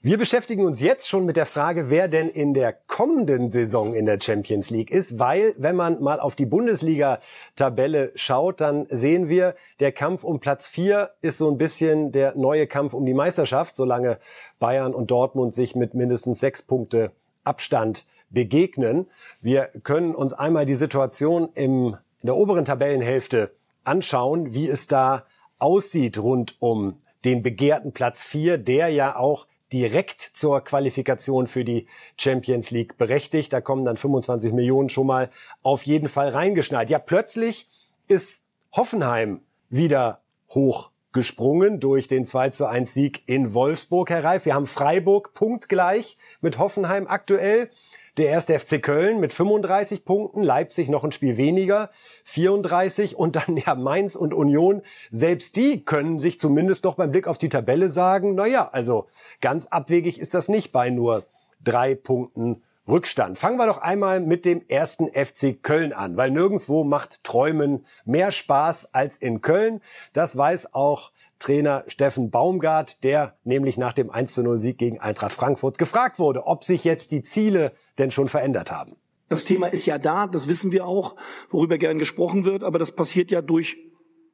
[0.01, 4.07] Wir beschäftigen uns jetzt schon mit der Frage, wer denn in der kommenden Saison in
[4.07, 9.57] der Champions League ist, weil wenn man mal auf die Bundesliga-Tabelle schaut, dann sehen wir,
[9.81, 13.75] der Kampf um Platz 4 ist so ein bisschen der neue Kampf um die Meisterschaft,
[13.75, 14.21] solange
[14.61, 17.11] Bayern und Dortmund sich mit mindestens sechs Punkte
[17.43, 19.09] Abstand begegnen.
[19.41, 23.51] Wir können uns einmal die Situation im, in der oberen Tabellenhälfte
[23.83, 25.25] anschauen, wie es da
[25.59, 31.87] aussieht rund um den begehrten Platz 4, der ja auch direkt zur Qualifikation für die
[32.17, 33.53] Champions League berechtigt.
[33.53, 35.31] Da kommen dann 25 Millionen schon mal
[35.63, 36.91] auf jeden Fall reingeschnallt.
[36.91, 37.69] Ja, plötzlich
[38.07, 44.45] ist Hoffenheim wieder hochgesprungen durch den 2 zu 1 Sieg in Wolfsburg, Herr Reif.
[44.45, 47.71] Wir haben Freiburg punktgleich mit Hoffenheim aktuell.
[48.19, 51.91] Der erste FC Köln mit 35 Punkten, Leipzig noch ein Spiel weniger,
[52.25, 54.83] 34 und dann ja Mainz und Union.
[55.13, 59.07] Selbst die können sich zumindest noch beim Blick auf die Tabelle sagen, na ja, also
[59.41, 61.27] ganz abwegig ist das nicht bei nur
[61.63, 63.39] drei Punkten Rückstand.
[63.39, 68.33] Fangen wir doch einmal mit dem ersten FC Köln an, weil nirgendswo macht Träumen mehr
[68.33, 69.81] Spaß als in Köln.
[70.13, 75.33] Das weiß auch Trainer Steffen Baumgart, der nämlich nach dem 1 0 Sieg gegen Eintracht
[75.33, 78.97] Frankfurt gefragt wurde, ob sich jetzt die Ziele denn schon verändert haben.
[79.29, 81.17] Das Thema ist ja da, das wissen wir auch,
[81.51, 83.77] worüber gern gesprochen wird, aber das passiert ja durch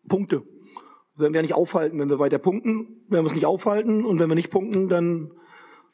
[0.09, 0.43] Punkte.
[1.17, 4.29] Wenn wir nicht aufhalten, wenn wir weiter punkten, werden wir es nicht aufhalten und wenn
[4.29, 5.33] wir nicht punkten, dann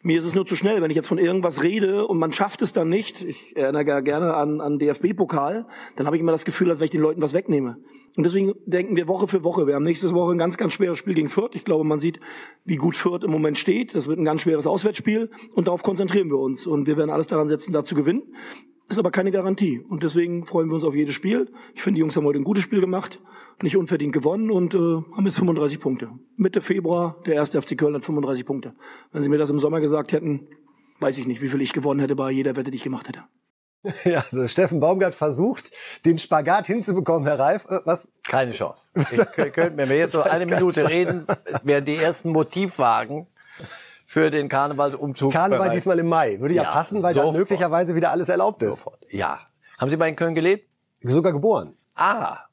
[0.02, 2.62] mir ist es nur zu schnell, wenn ich jetzt von irgendwas rede und man schafft
[2.62, 3.22] es dann nicht.
[3.22, 6.90] Ich erinnere gerne an, an DFB-Pokal, dann habe ich immer das Gefühl, als wenn ich
[6.90, 7.76] den Leuten was wegnehme.
[8.16, 9.66] Und deswegen denken wir Woche für Woche.
[9.66, 11.54] Wir haben nächste Woche ein ganz, ganz schweres Spiel gegen Fürth.
[11.54, 12.18] Ich glaube, man sieht,
[12.64, 13.94] wie gut Fürth im Moment steht.
[13.94, 16.66] Das wird ein ganz schweres Auswärtsspiel und darauf konzentrieren wir uns.
[16.66, 18.34] Und wir werden alles daran setzen, da zu gewinnen.
[18.88, 19.80] Ist aber keine Garantie.
[19.88, 21.52] Und deswegen freuen wir uns auf jedes Spiel.
[21.74, 23.20] Ich finde, die Jungs haben heute ein gutes Spiel gemacht,
[23.62, 26.10] nicht unverdient gewonnen und äh, haben jetzt 35 Punkte.
[26.36, 28.74] Mitte Februar, der erste FC Köln hat 35 Punkte.
[29.12, 30.48] Wenn Sie mir das im Sommer gesagt hätten,
[31.00, 33.24] weiß ich nicht, wie viel ich gewonnen hätte bei jeder Wette, die ich gemacht hätte.
[34.04, 35.72] Ja, also Steffen Baumgart versucht,
[36.04, 37.64] den Spagat hinzubekommen, Herr Reif.
[37.64, 38.08] Äh, was?
[38.28, 38.88] Keine Chance.
[39.10, 41.26] Ich könnte, wenn wir jetzt so eine Minute reden,
[41.62, 43.26] wären die ersten Motivwagen
[44.04, 45.32] für den Karnevalsumzug.
[45.32, 45.76] Karneval bereit.
[45.76, 46.40] diesmal im Mai.
[46.40, 47.34] Würde ja, ja passen, weil sofort.
[47.34, 48.78] dann möglicherweise wieder alles erlaubt ist.
[48.78, 49.06] Sofort.
[49.10, 49.40] Ja.
[49.78, 50.68] Haben Sie mal in Köln gelebt?
[51.02, 51.74] Sogar geboren.
[51.94, 52.49] Ah.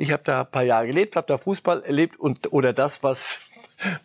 [0.00, 3.40] Ich habe da ein paar Jahre gelebt, habe da Fußball erlebt und oder das, was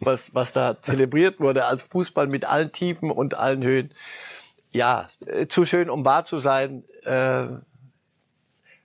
[0.02, 3.94] was was da zelebriert wurde als Fußball mit allen Tiefen und allen Höhen
[4.72, 6.84] ja, äh, zu schön, um wahr zu sein.
[7.06, 7.46] Äh,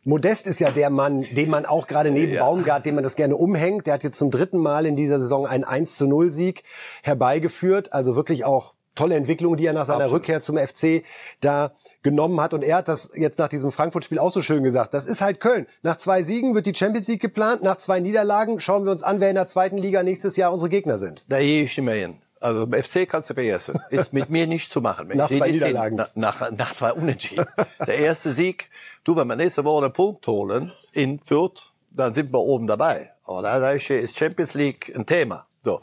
[0.04, 2.44] Modest ist ja der Mann, den man auch gerade neben ja.
[2.44, 3.88] Baumgart, dem man das gerne umhängt.
[3.88, 6.62] Der hat jetzt zum dritten Mal in dieser Saison einen 1 zu 0 Sieg
[7.02, 7.92] herbeigeführt.
[7.92, 10.20] Also wirklich auch tolle Entwicklung, die er nach seiner Absolut.
[10.22, 11.04] Rückkehr zum FC
[11.40, 11.72] da
[12.02, 12.54] genommen hat.
[12.54, 14.94] Und er hat das jetzt nach diesem Frankfurt-Spiel auch so schön gesagt.
[14.94, 15.66] Das ist halt Köln.
[15.82, 17.62] Nach zwei Siegen wird die Champions League geplant.
[17.62, 20.68] Nach zwei Niederlagen schauen wir uns an, wer in der zweiten Liga nächstes Jahr unsere
[20.68, 21.24] Gegner sind.
[21.28, 22.18] Da gehe ich immer hin.
[22.40, 23.78] Also beim FC kannst du vergessen.
[23.90, 25.08] Ist mit mir nicht zu machen.
[25.14, 25.96] nach zwei Niederlagen.
[25.96, 27.44] Nach, nach, nach zwei Unentschieden.
[27.86, 28.70] Der erste Sieg,
[29.04, 33.10] du, wenn wir nächste Woche einen Punkt holen in Fürth, dann sind wir oben dabei.
[33.24, 35.46] Aber da ist Champions League ein Thema.
[35.64, 35.80] So.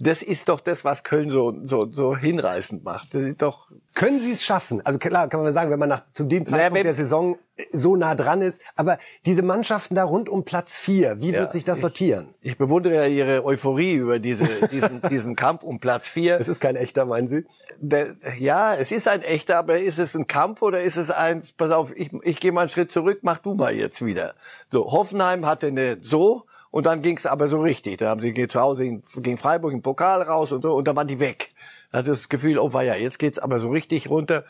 [0.00, 3.14] Das ist doch das, was Köln so, so, so hinreißend macht.
[3.14, 4.80] Das ist doch Können Sie es schaffen?
[4.86, 7.36] Also klar kann man sagen, wenn man nach, zu dem Zeitpunkt naja, der Saison
[7.72, 8.60] so nah dran ist.
[8.76, 12.34] Aber diese Mannschaften da rund um Platz vier, wie ja, wird sich das sortieren?
[12.40, 16.38] Ich, ich bewundere ja Ihre Euphorie über diese, diesen, diesen Kampf um Platz vier.
[16.38, 17.44] Es ist kein echter, meinen Sie?
[17.80, 21.50] Der, ja, es ist ein echter, aber ist es ein Kampf oder ist es eins,
[21.50, 24.34] pass auf, ich, ich gehe mal einen Schritt zurück, mach du mal jetzt wieder.
[24.70, 26.44] So, Hoffenheim hatte eine so,
[26.78, 27.98] und dann ging es aber so richtig.
[27.98, 31.08] Da haben sie zu Hause gegen Freiburg im Pokal raus und so, und dann waren
[31.08, 31.50] die weg.
[31.90, 34.44] Da hatte das Gefühl, oh ja, jetzt geht's aber so richtig runter.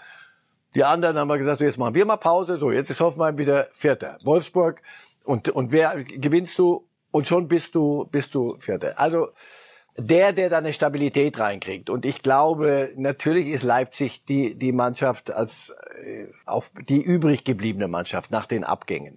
[0.74, 2.58] Die anderen haben wir gesagt, so jetzt machen wir mal Pause.
[2.58, 4.18] So, jetzt ist Hoffenheim wieder Vierter.
[4.24, 4.82] Wolfsburg.
[5.24, 6.86] Und, und wer gewinnst du?
[7.12, 9.00] Und schon bist du, bist du Vierter.
[9.00, 9.28] Also,
[9.96, 11.88] der, der da eine Stabilität reinkriegt.
[11.88, 17.88] Und ich glaube, natürlich ist Leipzig die, die Mannschaft als, äh, auch die übrig gebliebene
[17.88, 19.16] Mannschaft nach den Abgängen,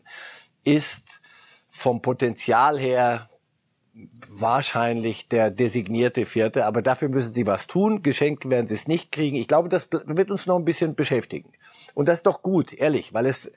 [0.63, 1.20] ist
[1.81, 3.29] vom Potenzial her
[4.29, 8.01] wahrscheinlich der designierte Vierte, aber dafür müssen sie was tun.
[8.03, 9.35] Geschenkt werden sie es nicht kriegen.
[9.35, 11.51] Ich glaube, das wird uns noch ein bisschen beschäftigen.
[11.93, 13.51] Und das ist doch gut, ehrlich, weil es,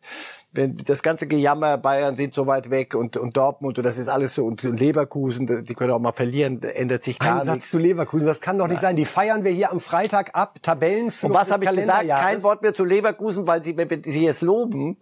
[0.50, 4.08] wenn das ganze Gejammer, Bayern sind so weit weg und, und Dortmund und das ist
[4.08, 7.46] alles so und Leverkusen, die können auch mal verlieren, ändert sich gar Ein nichts.
[7.46, 8.88] Satz zu Leverkusen, das kann doch nicht ja.
[8.88, 8.96] sein.
[8.96, 12.08] Die feiern wir hier am Freitag ab, Tabellenführung Und was habe ich gesagt?
[12.08, 14.98] Kein Wort mehr zu Leverkusen, weil sie, wenn sie jetzt loben,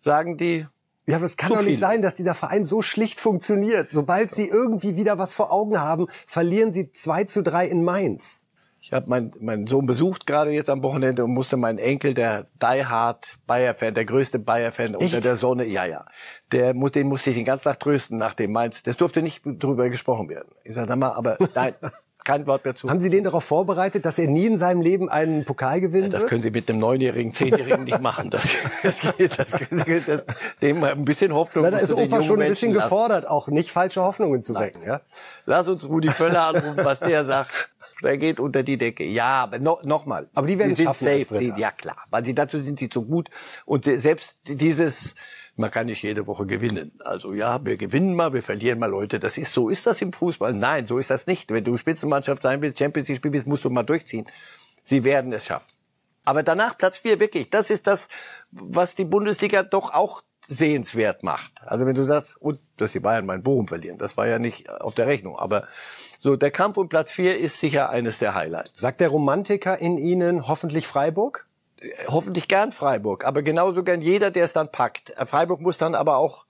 [0.00, 0.66] sagen die,
[1.06, 3.90] ja, aber es kann doch nicht sein, dass dieser Verein so schlicht funktioniert.
[3.90, 8.42] Sobald sie irgendwie wieder was vor Augen haben, verlieren sie 2 zu 3 in Mainz.
[8.80, 12.46] Ich habe meinen mein Sohn besucht gerade jetzt am Wochenende und musste meinen Enkel, der
[12.60, 16.04] Die Hard Bayer-Fan, der größte Bayer-Fan unter der Sonne, ja, ja,
[16.50, 18.82] der, den musste ich den ganzen Tag trösten nach dem Mainz.
[18.82, 20.50] Das durfte nicht drüber gesprochen werden.
[20.64, 21.74] Ich sage, mal, aber dein,
[22.24, 22.88] kein Wort mehr zu.
[22.88, 26.12] Haben Sie den darauf vorbereitet, dass er nie in seinem Leben einen Pokal gewinnen das
[26.12, 26.22] wird?
[26.22, 28.30] Das können Sie mit einem Neunjährigen, Zehnjährigen nicht machen.
[28.30, 28.42] Das,
[28.82, 29.50] das, geht, das,
[30.06, 30.24] das,
[30.60, 31.64] dem ein bisschen Hoffnung.
[31.64, 32.84] Na, da ist Opa schon ein bisschen lassen.
[32.84, 34.82] gefordert, auch nicht falsche Hoffnungen zu wecken.
[34.86, 35.00] Ja?
[35.46, 37.70] Lass uns Rudi Völler anrufen, was der sagt.
[38.02, 39.04] Der geht unter die Decke.
[39.04, 40.28] Ja, aber no, noch mal.
[40.34, 41.54] Aber die werden sie es schaffen safe.
[41.56, 43.28] Ja klar, weil sie dazu sind sie zu gut.
[43.64, 45.14] Und selbst dieses,
[45.56, 46.92] man kann nicht jede Woche gewinnen.
[47.04, 49.20] Also ja, wir gewinnen mal, wir verlieren mal Leute.
[49.20, 50.52] Das ist so, ist das im Fußball?
[50.52, 51.50] Nein, so ist das nicht.
[51.50, 54.26] Wenn du Spitzenmannschaft sein willst, Champions League spielen willst, musst du mal durchziehen.
[54.84, 55.70] Sie werden es schaffen.
[56.24, 57.50] Aber danach Platz vier wirklich.
[57.50, 58.08] Das ist das,
[58.50, 61.52] was die Bundesliga doch auch sehenswert macht.
[61.60, 64.70] Also wenn du sagst, und dass die Bayern meinen Bochum verlieren, das war ja nicht
[64.70, 65.38] auf der Rechnung.
[65.38, 65.66] Aber
[66.18, 68.72] so, der Kampf um Platz vier ist sicher eines der Highlights.
[68.76, 71.46] Sagt der Romantiker in Ihnen hoffentlich Freiburg?
[72.06, 75.12] Hoffentlich gern Freiburg, aber genauso gern jeder, der es dann packt.
[75.26, 76.44] Freiburg muss dann aber auch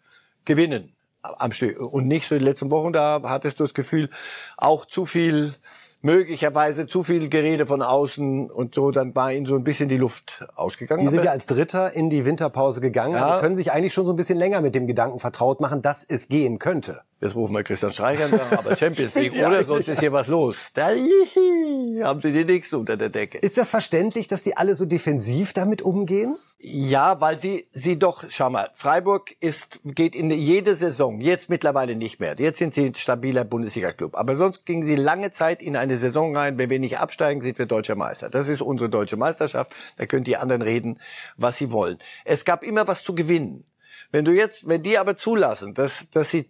[0.45, 1.79] gewinnen am Stück.
[1.79, 4.11] Und nicht so die letzten Wochen, da hattest du das Gefühl,
[4.57, 5.55] auch zu viel
[6.03, 9.97] möglicherweise zu viel Gerede von außen und so, dann war ihnen so ein bisschen die
[9.97, 11.03] Luft ausgegangen.
[11.03, 13.27] Die sind ja als Dritter in die Winterpause gegangen, Ja.
[13.27, 16.05] also können sich eigentlich schon so ein bisschen länger mit dem Gedanken vertraut machen, dass
[16.05, 17.01] es gehen könnte.
[17.21, 19.65] Jetzt rufen wir Christian Streicher an, sagen, aber Champions League, oder?
[19.65, 20.57] Sonst ist hier was los.
[20.75, 23.39] Da haben sie die nächsten unter der Decke.
[23.39, 26.37] Ist das verständlich, dass die alle so defensiv damit umgehen?
[26.65, 31.97] Ja, weil sie, sie doch, schau mal, Freiburg ist, geht in jede Saison, jetzt mittlerweile
[31.97, 32.37] nicht mehr.
[32.39, 34.15] Jetzt sind sie ein stabiler Bundesliga-Club.
[34.15, 37.59] Aber sonst gingen sie lange Zeit in eine Saison rein, wenn wir nicht absteigen, sind
[37.59, 38.31] wir deutscher Meister.
[38.31, 39.75] Das ist unsere deutsche Meisterschaft.
[39.97, 41.01] Da können die anderen reden,
[41.37, 41.99] was sie wollen.
[42.25, 43.65] Es gab immer was zu gewinnen.
[44.13, 46.49] Wenn du jetzt, wenn die aber zulassen, dass, dass sie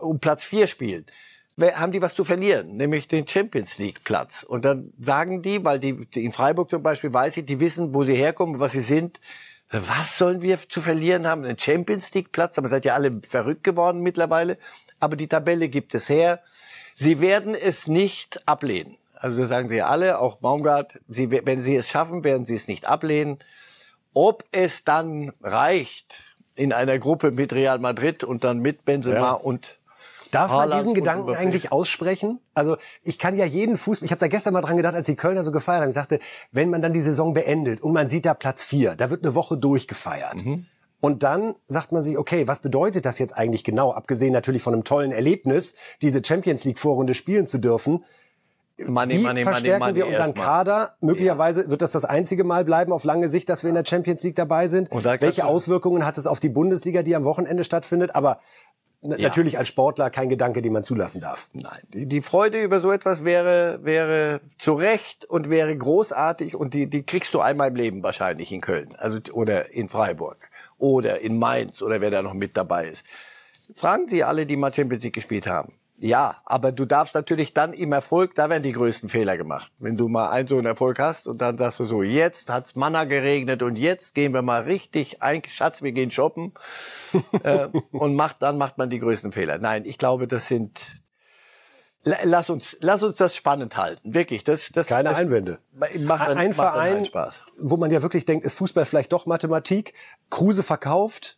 [0.00, 1.06] um Platz vier spielen,
[1.60, 4.42] haben die was zu verlieren, nämlich den Champions League Platz.
[4.42, 7.94] Und dann sagen die, weil die, die in Freiburg zum Beispiel weiß ich, die wissen,
[7.94, 9.20] wo sie herkommen, was sie sind.
[9.72, 11.44] Was sollen wir zu verlieren haben?
[11.44, 12.58] Einen Champions League Platz?
[12.58, 14.58] Aber seid ja alle verrückt geworden mittlerweile.
[14.98, 16.40] Aber die Tabelle gibt es her.
[16.96, 18.96] Sie werden es nicht ablehnen.
[19.14, 20.98] Also das sagen sie alle, auch Baumgart.
[21.08, 23.38] Sie, wenn sie es schaffen, werden sie es nicht ablehnen.
[24.12, 26.22] Ob es dann reicht
[26.56, 29.30] in einer Gruppe mit Real Madrid und dann mit Benzema Ja.
[29.32, 29.78] und
[30.30, 32.40] Darf man Haaland diesen und Gedanken eigentlich aussprechen?
[32.54, 35.16] Also ich kann ja jeden Fußball, ich habe da gestern mal dran gedacht, als die
[35.16, 36.20] Kölner so gefeiert haben, ich sagte,
[36.52, 39.34] wenn man dann die Saison beendet und man sieht da Platz vier, da wird eine
[39.34, 40.44] Woche durchgefeiert.
[40.44, 40.66] Mhm.
[41.00, 43.92] Und dann sagt man sich, okay, was bedeutet das jetzt eigentlich genau?
[43.92, 48.04] Abgesehen natürlich von einem tollen Erlebnis, diese Champions League Vorrunde spielen zu dürfen.
[48.86, 50.34] Money, Wie money, verstärken money, wir unseren.
[50.34, 50.94] Kader?
[51.00, 54.22] Möglicherweise wird das das einzige Mal bleiben auf lange Sicht, dass wir in der Champions
[54.22, 54.90] League dabei sind.
[54.90, 58.14] Welche Auswirkungen hat es auf die Bundesliga, die am Wochenende stattfindet?
[58.14, 58.40] Aber
[59.02, 59.16] Ja.
[59.16, 61.48] natürlich als Sportler kein Gedanke, den man zulassen darf.
[61.54, 66.86] Nein, die, Freude über so etwas wäre, wäre zu Recht und wäre großartig und die,
[66.86, 71.38] die kriegst du einmal im Leben wahrscheinlich in Köln, also, oder in Freiburg oder in
[71.38, 73.04] Mainz oder wer da noch mit dabei ist.
[73.74, 75.72] Fragen Sie alle, die mal Champions League gespielt haben.
[76.02, 79.70] Ja, aber du darfst natürlich dann im Erfolg, da werden die größten Fehler gemacht.
[79.78, 82.74] Wenn du mal einen so einen Erfolg hast und dann sagst du so, jetzt hat's
[82.74, 86.54] Manna geregnet und jetzt gehen wir mal richtig ein, Schatz, wir gehen shoppen
[87.42, 89.58] äh, und macht, dann macht man die größten Fehler.
[89.58, 90.80] Nein, ich glaube, das sind
[92.02, 94.14] La- Lass uns, lass uns das spannend halten.
[94.14, 95.58] Wirklich, das, das Keine das Einwände.
[95.74, 97.34] Macht, Ein dann Verein, einen Spaß.
[97.58, 99.92] wo man ja wirklich denkt, ist Fußball vielleicht doch Mathematik.
[100.30, 101.36] Kruse verkauft,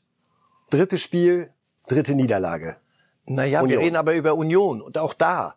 [0.70, 1.50] drittes Spiel,
[1.88, 2.76] dritte Niederlage.
[3.26, 3.82] Naja, wir Union.
[3.82, 5.54] reden aber über Union und auch da.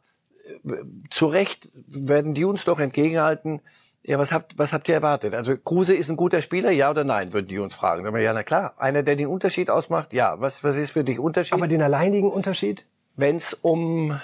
[0.65, 0.75] äh,
[1.09, 3.61] Zu Recht werden die uns doch entgegenhalten.
[4.03, 5.33] Ja, was habt, was habt ihr erwartet?
[5.33, 8.03] Also Kruse ist ein guter Spieler, ja oder nein, würden die uns fragen.
[8.03, 10.39] Dann wir, ja, na klar, einer, der den Unterschied ausmacht, ja.
[10.39, 11.53] Was, was ist für dich Unterschied?
[11.53, 12.85] Aber den alleinigen Unterschied?
[13.15, 14.19] wenn es um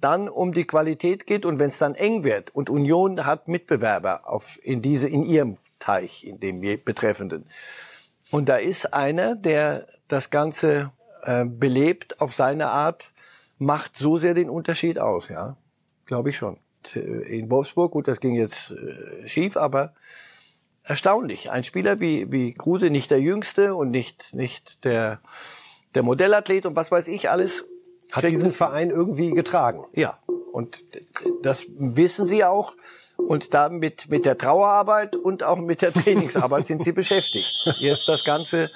[0.00, 4.28] dann um die Qualität geht und wenn es dann eng wird und Union hat Mitbewerber
[4.28, 7.46] auf in diese in ihrem Teich in dem betreffenden
[8.30, 13.12] und da ist einer der das ganze äh, belebt auf seine Art
[13.58, 15.56] macht so sehr den Unterschied aus ja
[16.06, 16.58] glaube ich schon
[16.94, 19.94] in Wolfsburg gut das ging jetzt äh, schief aber
[20.84, 25.20] erstaunlich ein Spieler wie wie Kruse nicht der jüngste und nicht nicht der
[25.94, 27.64] der Modellathlet und was weiß ich alles
[28.12, 29.84] Hat diesen Verein irgendwie getragen.
[29.94, 30.18] ja,
[30.52, 30.84] und
[31.42, 32.74] das wissen sie auch.
[33.16, 37.50] Und da mit, mit der Trauerarbeit und auch mit der Trainingsarbeit sind sie beschäftigt.
[37.78, 38.70] Jetzt das Ganze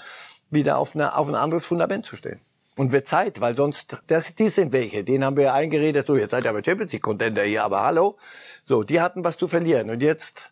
[0.53, 2.41] wieder auf, eine, auf ein anderes Fundament zu stellen.
[2.77, 6.31] Und wird Zeit, weil sonst, das, die sind welche, denen haben wir eingeredet, so, jetzt
[6.31, 8.17] seid ihr aber Champions League Contender hier, aber hallo.
[8.65, 9.91] So, die hatten was zu verlieren.
[9.91, 10.51] Und jetzt,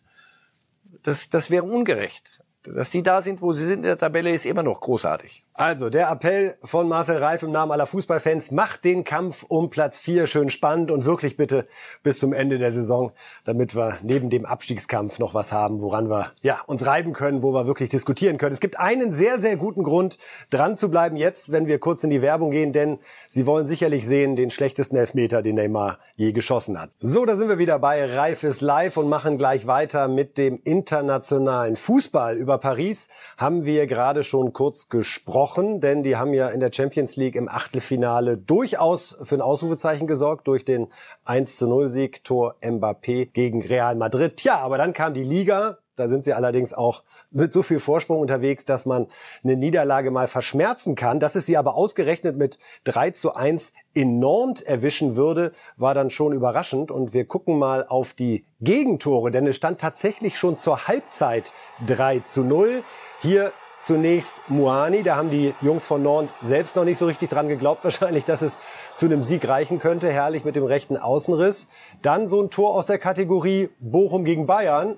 [1.01, 2.41] das, das wäre ungerecht.
[2.63, 5.43] dass die da sind, wo sie sind in der Tabelle, ist immer noch großartig.
[5.53, 9.99] Also der Appell von Marcel Reif im Namen aller Fußballfans, macht den Kampf um Platz
[9.99, 11.65] 4 schön spannend und wirklich bitte
[12.03, 13.11] bis zum Ende der Saison,
[13.43, 17.51] damit wir neben dem Abstiegskampf noch was haben, woran wir ja, uns reiben können, wo
[17.51, 18.53] wir wirklich diskutieren können.
[18.53, 20.17] Es gibt einen sehr, sehr guten Grund,
[20.51, 24.07] dran zu bleiben jetzt, wenn wir kurz in die Werbung gehen, denn Sie wollen sicherlich
[24.07, 26.91] sehen den schlechtesten Elfmeter, den Neymar je geschossen hat.
[26.99, 30.61] So, da sind wir wieder bei Reif ist live und machen gleich weiter mit dem
[30.63, 32.37] internationalen Fußball.
[32.37, 36.71] Über Paris haben wir gerade schon kurz gesprochen gesprochen, denn die haben ja in der
[36.71, 40.87] Champions League im Achtelfinale durchaus für ein Ausrufezeichen gesorgt durch den
[41.25, 44.37] 1 zu 0 Sieg Tor Mbappé gegen Real Madrid.
[44.37, 45.79] Tja, aber dann kam die Liga.
[45.95, 49.07] Da sind sie allerdings auch mit so viel Vorsprung unterwegs, dass man
[49.43, 51.19] eine Niederlage mal verschmerzen kann.
[51.19, 56.11] Dass es sie aber ausgerechnet mit 3 zu 1 in Nantes erwischen würde, war dann
[56.11, 56.91] schon überraschend.
[56.91, 61.51] Und wir gucken mal auf die Gegentore, denn es stand tatsächlich schon zur Halbzeit
[61.87, 62.83] 3 zu 0.
[63.21, 63.51] Hier
[63.81, 65.03] zunächst Muani.
[65.03, 68.41] Da haben die Jungs von Nantes selbst noch nicht so richtig dran geglaubt, wahrscheinlich, dass
[68.41, 68.59] es
[68.93, 70.09] zu einem Sieg reichen könnte.
[70.09, 71.67] Herrlich mit dem rechten Außenriss.
[72.01, 74.95] Dann so ein Tor aus der Kategorie Bochum gegen Bayern.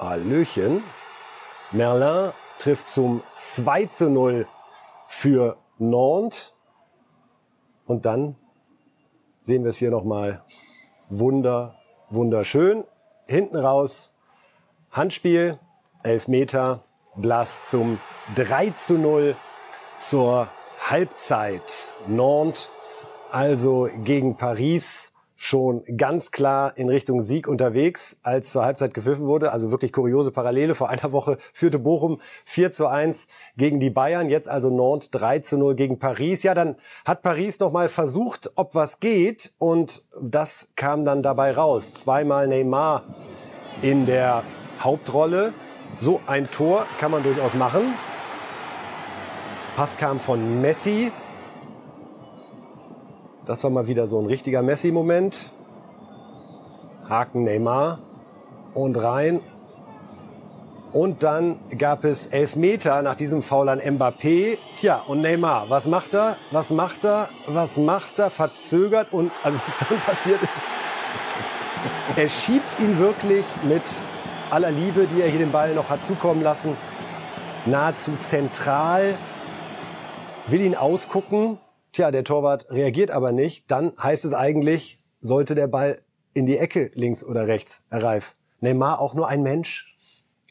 [0.00, 0.82] Hallöchen.
[1.72, 4.46] Merlin trifft zum 2 zu 0
[5.08, 6.54] für Nantes.
[7.86, 8.36] Und dann
[9.40, 10.42] sehen wir es hier nochmal.
[11.08, 11.76] Wunder,
[12.10, 12.84] wunderschön.
[13.26, 14.12] Hinten raus
[14.90, 15.58] Handspiel,
[16.02, 16.85] Elfmeter
[17.16, 17.98] Blas zum
[18.34, 19.36] 3 zu 0
[20.00, 20.48] zur
[20.78, 21.88] Halbzeit.
[22.06, 22.70] Nantes
[23.30, 29.52] also gegen Paris schon ganz klar in Richtung Sieg unterwegs, als zur Halbzeit gepfiffen wurde.
[29.52, 30.74] Also wirklich kuriose Parallele.
[30.74, 34.30] Vor einer Woche führte Bochum 4 zu 1 gegen die Bayern.
[34.30, 36.42] Jetzt also Nantes 3 zu 0 gegen Paris.
[36.42, 39.52] Ja, dann hat Paris nochmal versucht, ob was geht.
[39.58, 41.94] Und das kam dann dabei raus.
[41.94, 43.04] Zweimal Neymar
[43.82, 44.42] in der
[44.80, 45.52] Hauptrolle.
[45.98, 47.94] So ein Tor kann man durchaus machen.
[49.76, 51.12] Pass kam von Messi.
[53.46, 55.50] Das war mal wieder so ein richtiger Messi-Moment.
[57.08, 58.00] Haken Neymar
[58.74, 59.40] und rein.
[60.92, 64.56] Und dann gab es Elfmeter nach diesem Foul an Mbappé.
[64.76, 66.38] Tja, und Neymar, was macht er?
[66.52, 67.28] Was macht er?
[67.46, 68.30] Was macht er?
[68.30, 70.70] Verzögert und also was dann passiert ist,
[72.16, 73.82] er schiebt ihn wirklich mit
[74.50, 76.76] aller Liebe, die er hier den Ball noch hat zukommen lassen,
[77.64, 79.16] nahezu zentral,
[80.46, 81.58] will ihn ausgucken.
[81.92, 83.70] Tja, der Torwart reagiert aber nicht.
[83.70, 86.00] Dann heißt es eigentlich, sollte der Ball
[86.34, 88.36] in die Ecke links oder rechts, Herr Reif.
[88.60, 89.95] Neymar auch nur ein Mensch?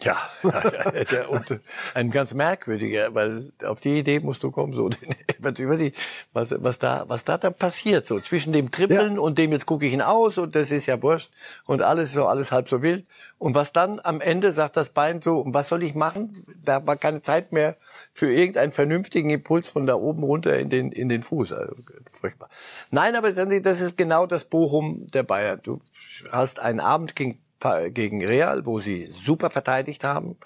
[0.02, 0.18] Ja,
[1.30, 1.60] und
[1.94, 4.90] ein ganz merkwürdiger, weil auf die Idee musst du kommen, so
[6.34, 9.22] was, was da, was da dann passiert, so zwischen dem Trippeln ja.
[9.22, 11.32] und dem jetzt gucke ich ihn aus und das ist ja wurscht
[11.66, 13.06] und alles so, alles halb so wild
[13.38, 16.46] und was dann am Ende sagt das Bein so, und was soll ich machen?
[16.64, 17.78] Da war keine Zeit mehr
[18.14, 21.74] für irgendeinen vernünftigen Impuls von da oben runter in den in den Fuß, also
[22.12, 22.50] furchtbar.
[22.92, 25.62] Nein, aber das ist genau das Bochum der Bayern.
[25.64, 25.80] Du
[26.32, 27.40] hast einen Abend gegen
[27.90, 30.38] gegen Real, wo sie super verteidigt haben.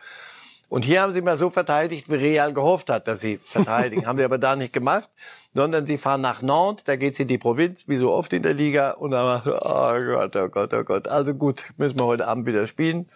[0.69, 4.05] Und hier haben sie mal so verteidigt, wie Real gehofft hat, dass sie verteidigen.
[4.07, 5.09] haben sie aber da nicht gemacht,
[5.55, 8.53] sondern sie fahren nach Nantes, da geht's in die Provinz, wie so oft in der
[8.53, 8.91] Liga.
[8.91, 11.07] Und dann macht so, oh Gott, oh Gott, oh Gott.
[11.07, 13.09] Also gut, müssen wir heute Abend wieder spielen.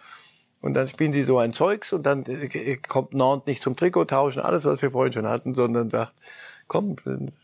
[0.60, 4.06] Und dann spielen die so ein Zeugs und dann äh, kommt Nantes nicht zum Trikot
[4.06, 6.12] tauschen, alles, was wir vorhin schon hatten, sondern sagt,
[6.66, 6.96] komm,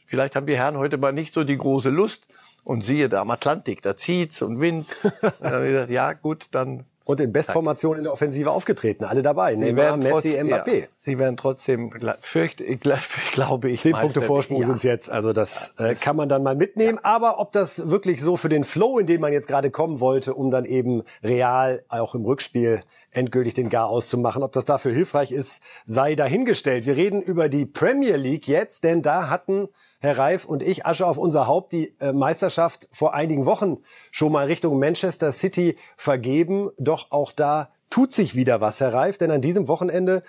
[0.07, 2.27] vielleicht haben die Herren heute mal nicht so die große Lust.
[2.65, 4.87] Und siehe da am Atlantik, da zieht's und Wind.
[5.23, 9.55] ich gesagt, ja gut, dann und in Bestformation in der Offensive aufgetreten, alle dabei.
[9.55, 10.81] Sie Neymar, Messi, Mbappé.
[10.83, 12.63] Ja, sie werden trotzdem, fürcht,
[13.33, 14.69] glaube ich, zehn Punkte Vorsprung ja.
[14.69, 15.11] sind jetzt.
[15.11, 17.01] Also das äh, kann man dann mal mitnehmen.
[17.03, 17.11] Ja.
[17.11, 20.35] Aber ob das wirklich so für den Flow, in den man jetzt gerade kommen wollte,
[20.35, 24.43] um dann eben real auch im Rückspiel endgültig den Gar auszumachen.
[24.43, 26.87] Ob das dafür hilfreich ist, sei dahingestellt.
[26.87, 29.69] Wir reden über die Premier League jetzt, denn da hatten
[30.01, 33.79] Herr Reif und ich Asche auf unser Haupt die äh, Meisterschaft vor einigen Wochen
[34.11, 36.71] schon mal Richtung Manchester City vergeben.
[36.79, 40.23] Doch auch da tut sich wieder was, Herr Reif, denn an diesem Wochenende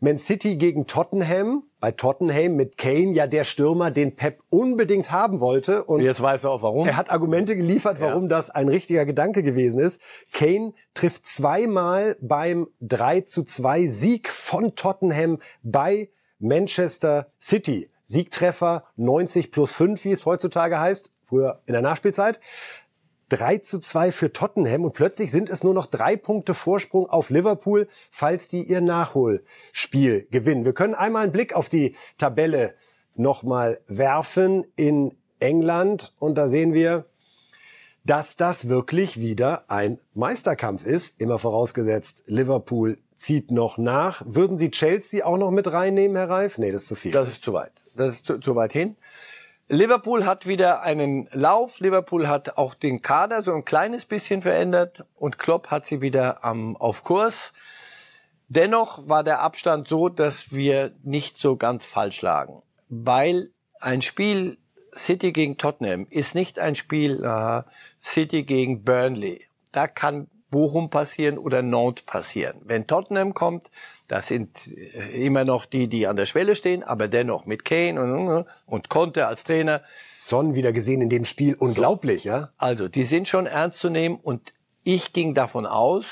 [0.00, 1.64] Man City gegen Tottenham.
[1.78, 5.84] Bei Tottenham mit Kane ja der Stürmer, den Pep unbedingt haben wollte.
[5.84, 6.86] Und jetzt weiß er auch warum.
[6.86, 8.28] Er hat Argumente geliefert, warum ja.
[8.28, 10.00] das ein richtiger Gedanke gewesen ist.
[10.32, 17.90] Kane trifft zweimal beim 3 zu 2 Sieg von Tottenham bei Manchester City.
[18.02, 22.40] Siegtreffer 90 plus 5, wie es heutzutage heißt, früher in der Nachspielzeit.
[23.30, 27.30] 3 zu 2 für Tottenham und plötzlich sind es nur noch drei Punkte Vorsprung auf
[27.30, 30.64] Liverpool, falls die ihr Nachholspiel gewinnen.
[30.64, 32.74] Wir können einmal einen Blick auf die Tabelle
[33.14, 37.06] nochmal werfen in England und da sehen wir,
[38.04, 44.22] dass das wirklich wieder ein Meisterkampf ist, immer vorausgesetzt Liverpool zieht noch nach.
[44.26, 46.58] Würden Sie Chelsea auch noch mit reinnehmen, Herr Reif?
[46.58, 47.12] Nee, das ist zu viel.
[47.12, 47.72] Das ist zu weit.
[47.94, 48.96] Das ist zu, zu weit hin.
[49.72, 51.78] Liverpool hat wieder einen Lauf.
[51.78, 56.44] Liverpool hat auch den Kader so ein kleines bisschen verändert und Klopp hat sie wieder
[56.44, 57.52] am, auf Kurs.
[58.48, 64.58] Dennoch war der Abstand so, dass wir nicht so ganz falsch lagen, weil ein Spiel
[64.92, 67.62] City gegen Tottenham ist nicht ein Spiel äh,
[68.02, 69.46] City gegen Burnley.
[69.70, 72.60] Da kann Bochum passieren oder Nantes passieren.
[72.64, 73.70] Wenn Tottenham kommt,
[74.08, 78.00] das sind äh, immer noch die, die an der Schwelle stehen, aber dennoch mit Kane
[78.00, 79.82] und, und Conte als Trainer.
[80.18, 82.50] Son wieder gesehen in dem Spiel, unglaublich, ja?
[82.58, 86.04] Also, die sind schon ernst zu nehmen und ich ging davon aus,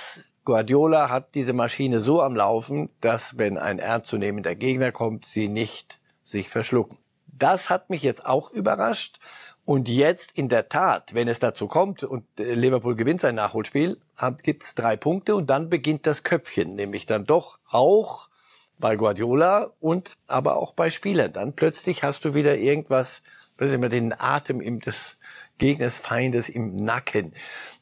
[0.45, 5.99] Guardiola hat diese Maschine so am Laufen, dass wenn ein ernstzunehmender Gegner kommt, sie nicht
[6.25, 6.99] sich verschlucken.
[7.27, 9.21] Das hat mich jetzt auch überrascht.
[9.69, 13.99] Und jetzt in der Tat, wenn es dazu kommt und äh, Liverpool gewinnt sein Nachholspiel,
[14.43, 18.31] gibt es drei Punkte und dann beginnt das Köpfchen, nämlich dann doch auch
[18.79, 21.35] bei Guardiola und aber auch bei Spielern.
[21.35, 23.21] Dann plötzlich hast du wieder irgendwas,
[23.59, 25.19] was immer den Atem im, des
[25.59, 27.35] Gegners, Feindes im Nacken.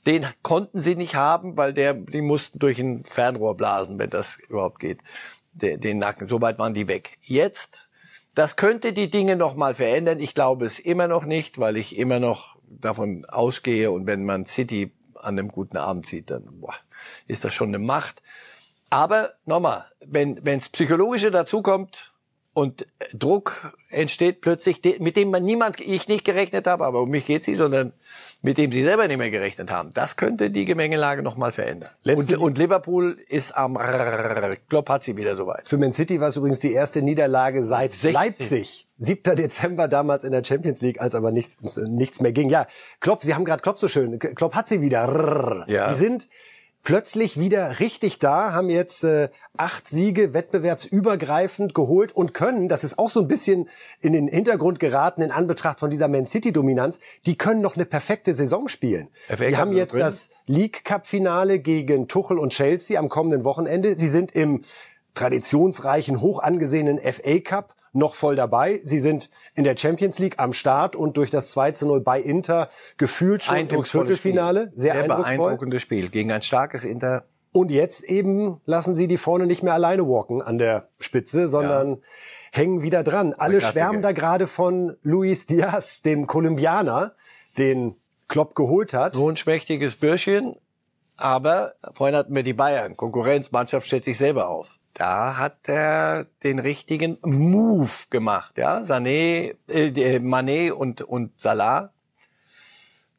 [0.07, 4.41] Den konnten sie nicht haben, weil der, die mussten durch ein Fernrohr blasen, wenn das
[4.49, 4.99] überhaupt geht.
[5.53, 6.27] Den Nacken.
[6.27, 7.17] Soweit waren die weg.
[7.23, 7.86] Jetzt
[8.37, 10.21] das könnte die Dinge noch mal verändern.
[10.21, 14.45] Ich glaube es immer noch nicht, weil ich immer noch davon ausgehe und wenn man
[14.45, 16.75] City an einem guten Abend sieht, dann boah,
[17.27, 18.23] ist das schon eine Macht.
[18.91, 22.13] Aber nochmal, wenn wenns psychologische dazukommt,
[22.57, 27.27] und Druck entsteht plötzlich, mit dem man niemand, ich nicht gerechnet habe, aber um mich
[27.27, 27.93] geht sie, sondern
[28.41, 29.91] mit dem sie selber nicht mehr gerechnet haben.
[29.93, 31.91] Das könnte die Gemengelage nochmal verändern.
[32.05, 33.79] Und, und, Liverpool ist am
[34.71, 35.69] Klopp hat sie wieder soweit.
[35.69, 38.13] Für Man City war es übrigens die erste Niederlage seit 16.
[38.13, 38.89] Leipzig.
[38.97, 39.37] 7.
[39.37, 42.49] Dezember damals in der Champions League, als aber nichts, nichts mehr ging.
[42.49, 42.67] Ja,
[43.01, 44.19] Klopp, Sie haben gerade Klopp so schön.
[44.19, 45.67] Klopp hat sie wieder.
[45.69, 45.93] Ja.
[45.93, 46.31] Die sind
[46.87, 52.97] plötzlich wieder richtig da, haben jetzt äh, acht Siege wettbewerbsübergreifend geholt und können, das ist
[52.97, 53.69] auch so ein bisschen
[54.01, 57.87] in den Hintergrund geraten in Anbetracht von dieser Man City Dominanz, die können noch eine
[57.87, 59.09] perfekte Saison spielen.
[59.37, 63.97] Wir haben jetzt das League Cup Finale gegen Tuchel und Chelsea am kommenden Wochenende.
[63.97, 64.63] Sie sind im
[65.15, 68.81] traditionsreichen, hoch angesehenen FA Cup noch voll dabei.
[68.83, 72.21] Sie sind in der Champions League am Start und durch das 2 zu 0 bei
[72.21, 74.69] Inter gefühlt schon im Viertelfinale.
[74.69, 74.81] Spiel.
[74.81, 77.25] Sehr, Sehr beeindruckendes Spiel gegen ein starkes Inter.
[77.53, 81.89] Und jetzt eben lassen sie die vorne nicht mehr alleine walken an der Spitze, sondern
[81.89, 81.99] ja.
[82.53, 83.33] hängen wieder dran.
[83.33, 87.15] Alle schwärmen da gerade von Luis Diaz, dem Kolumbianer,
[87.57, 87.97] den
[88.29, 89.15] Klopp geholt hat.
[89.15, 90.57] So ein schmächtiges Bürschchen.
[91.17, 92.95] Aber vorhin hatten wir die Bayern.
[92.95, 98.79] Konkurrenzmannschaft stellt sich selber auf da hat er den richtigen Move gemacht, ja.
[98.79, 101.93] Sané, äh, Mané und, und Salah.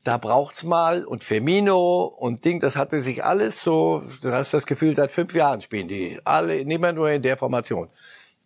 [0.03, 4.65] Da braucht's mal und Firmino und Ding, das hatte sich alles so, du hast das
[4.65, 7.89] Gefühl, seit fünf Jahren spielen die alle, nicht mehr nur in der Formation.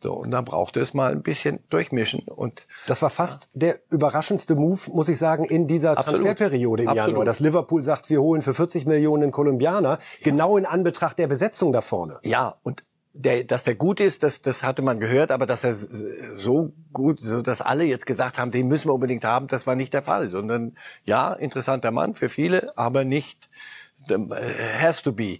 [0.03, 2.65] So, und dann brauchte es mal ein bisschen durchmischen und.
[2.87, 3.59] Das war fast ja.
[3.59, 6.21] der überraschendste Move, muss ich sagen, in dieser Absolut.
[6.21, 7.07] Transferperiode im Absolut.
[7.09, 7.25] Januar.
[7.25, 9.99] Dass Liverpool sagt, wir holen für 40 Millionen Kolumbianer, ja.
[10.23, 12.19] genau in Anbetracht der Besetzung da vorne.
[12.23, 12.83] Ja, und
[13.13, 15.75] der, dass der gut ist, das, das hatte man gehört, aber dass er
[16.35, 19.75] so gut, so dass alle jetzt gesagt haben, den müssen wir unbedingt haben, das war
[19.75, 23.49] nicht der Fall, sondern ja, interessanter Mann für viele, aber nicht
[24.09, 24.17] äh,
[24.79, 25.39] has to be.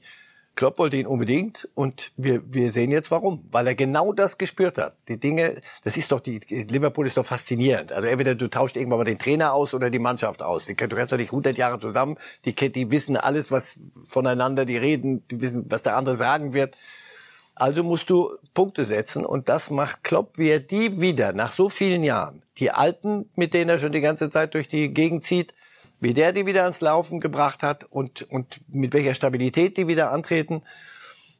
[0.56, 3.48] Klopp wollte ihn unbedingt und wir, wir sehen jetzt warum.
[3.52, 4.96] Weil er genau das gespürt hat.
[5.08, 7.92] Die Dinge, das ist doch die, Liverpool ist doch faszinierend.
[7.92, 10.66] Also entweder du tauscht irgendwann mal den Trainer aus oder die Mannschaft aus.
[10.66, 12.18] Du kannst doch nicht 100 Jahre zusammen.
[12.44, 16.76] Die, die wissen alles, was voneinander, die reden, die wissen, was der andere sagen wird.
[17.62, 21.70] Also musst du Punkte setzen und das macht Klopp, wie er die wieder nach so
[21.70, 25.54] vielen Jahren, die Alten, mit denen er schon die ganze Zeit durch die Gegend zieht,
[26.00, 30.12] wie der die wieder ans Laufen gebracht hat und, und mit welcher Stabilität die wieder
[30.12, 30.64] antreten.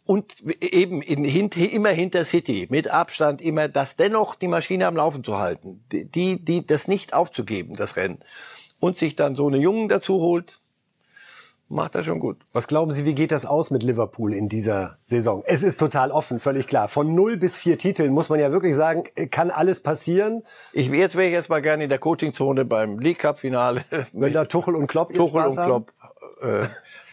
[0.06, 4.98] Und eben in, hint, immer hinter City, mit Abstand immer, das dennoch die Maschine am
[4.98, 8.20] Laufen zu halten, die, die, das nicht aufzugeben, das Rennen.
[8.80, 10.61] Und sich dann so eine Jungen dazu holt,
[11.72, 12.38] macht er schon gut.
[12.54, 15.44] Was glauben Sie, wie geht das aus mit Liverpool in dieser Saison?
[15.46, 16.88] Es ist total offen, völlig klar.
[16.88, 20.44] Von null bis vier Titeln muss man ja wirklich sagen, kann alles passieren.
[20.74, 23.84] Ich, jetzt wäre ich jetzt mal gerne in der Coachingzone beim League Cup Finale.
[24.14, 25.94] Wenn da Tuchel und Klopp Tuchel und Klopp.
[26.42, 26.68] Äh,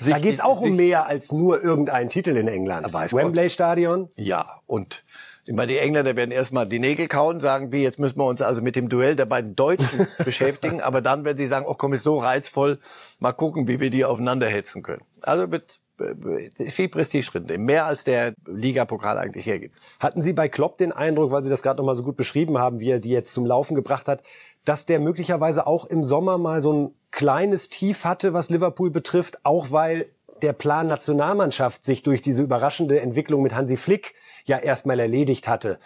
[0.06, 2.92] da geht's auch um mehr als nur irgendeinen Titel in England.
[2.92, 4.10] Wembley Stadion.
[4.16, 5.04] Ja, und
[5.48, 8.42] ich meine, die Engländer werden erstmal die Nägel kauen, sagen wie, jetzt müssen wir uns
[8.42, 11.94] also mit dem Duell der beiden Deutschen beschäftigen, aber dann werden sie sagen, oh komm,
[11.94, 12.78] ist so reizvoll,
[13.18, 15.00] mal gucken, wie wir die aufeinander hetzen können.
[15.22, 19.74] Also wird äh, viel Prestige drin, mehr als der Ligapokal eigentlich hergibt.
[19.98, 22.78] Hatten Sie bei Klopp den Eindruck, weil Sie das gerade nochmal so gut beschrieben haben,
[22.78, 24.22] wie er die jetzt zum Laufen gebracht hat,
[24.66, 29.46] dass der möglicherweise auch im Sommer mal so ein kleines Tief hatte, was Liverpool betrifft,
[29.46, 30.10] auch weil
[30.42, 34.14] der Plan Nationalmannschaft sich durch diese überraschende Entwicklung mit Hansi Flick
[34.44, 35.78] ja erstmal erledigt hatte.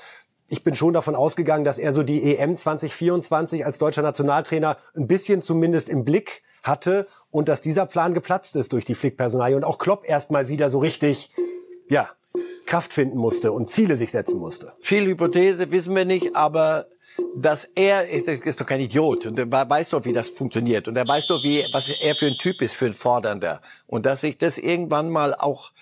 [0.48, 5.06] Ich bin schon davon ausgegangen, dass er so die EM 2024 als deutscher Nationaltrainer ein
[5.06, 9.64] bisschen zumindest im Blick hatte und dass dieser Plan geplatzt ist durch die Flick-Personalie und
[9.64, 11.30] auch Klopp erstmal wieder so richtig,
[11.88, 12.10] ja,
[12.66, 14.72] Kraft finden musste und Ziele sich setzen musste.
[14.80, 16.86] Viel Hypothese wissen wir nicht, aber
[17.36, 20.96] dass er ist, ist doch kein Idiot und er weiß doch, wie das funktioniert und
[20.96, 24.20] er weiß doch, wie was er für ein Typ ist, für ein Fordernder und dass
[24.22, 25.72] sich das irgendwann mal auch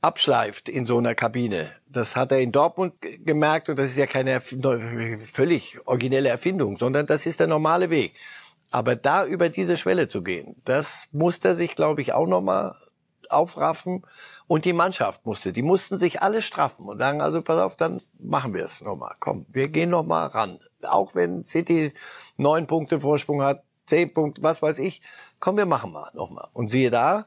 [0.00, 1.70] abschleift in so einer Kabine.
[1.88, 7.06] Das hat er in Dortmund gemerkt und das ist ja keine völlig originelle Erfindung, sondern
[7.06, 8.14] das ist der normale Weg.
[8.70, 12.74] Aber da über diese Schwelle zu gehen, das musste er sich, glaube ich, auch nochmal
[13.32, 14.02] aufraffen.
[14.46, 18.00] Und die Mannschaft musste, die mussten sich alle straffen und sagen, also pass auf, dann
[18.18, 19.14] machen wir es nochmal.
[19.20, 20.58] Komm, wir gehen nochmal ran.
[20.86, 21.92] Auch wenn City
[22.36, 25.02] neun Punkte Vorsprung hat, zehn Punkte, was weiß ich.
[25.40, 26.48] Komm, wir machen mal nochmal.
[26.52, 27.26] Und siehe da,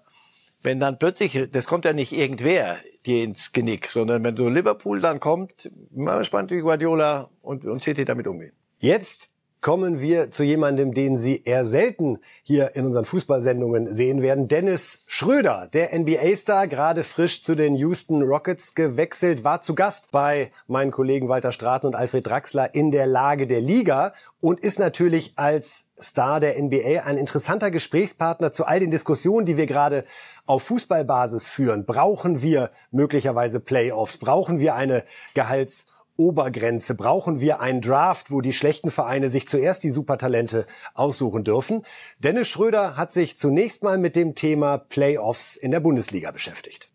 [0.64, 5.00] wenn dann plötzlich, das kommt ja nicht irgendwer dir ins Genick, sondern wenn so Liverpool
[5.00, 8.54] dann kommt, mal gespannt, wie Guardiola und, und City damit umgehen.
[8.80, 9.35] Jetzt
[9.66, 14.48] kommen wir zu jemandem, den Sie eher selten hier in unseren Fußballsendungen sehen werden.
[14.48, 20.52] Dennis Schröder, der NBA-Star, gerade frisch zu den Houston Rockets gewechselt, war zu Gast bei
[20.68, 25.34] meinen Kollegen Walter Straten und Alfred Draxler in der Lage der Liga und ist natürlich
[25.36, 30.06] als Star der NBA ein interessanter Gesprächspartner zu all den Diskussionen, die wir gerade
[30.46, 31.88] auf Fußballbasis führen.
[31.88, 34.18] Brauchen wir möglicherweise Playoffs?
[34.18, 35.88] Brauchen wir eine Gehalts-
[36.18, 36.96] Obergrenze?
[36.96, 41.84] Brauchen wir einen Draft, wo die schlechten Vereine sich zuerst die Supertalente aussuchen dürfen?
[42.20, 46.90] Dennis Schröder hat sich zunächst mal mit dem Thema Playoffs in der Bundesliga beschäftigt.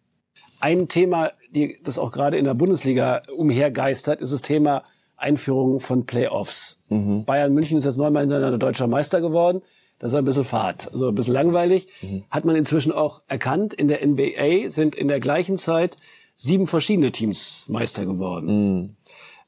[0.61, 4.83] Ein Thema, die, das auch gerade in der Bundesliga umhergeistert, ist das Thema
[5.17, 6.83] Einführung von Playoffs.
[6.89, 7.25] Mhm.
[7.25, 9.63] Bayern München ist jetzt neunmal hintereinander deutscher Meister geworden.
[9.99, 11.87] Das ist ein bisschen fad, also ein bisschen langweilig.
[12.01, 12.25] Mhm.
[12.31, 13.75] Hat man inzwischen auch erkannt.
[13.75, 15.97] In der NBA sind in der gleichen Zeit
[16.37, 18.47] sieben verschiedene Teams Meister geworden.
[18.47, 18.97] Mhm.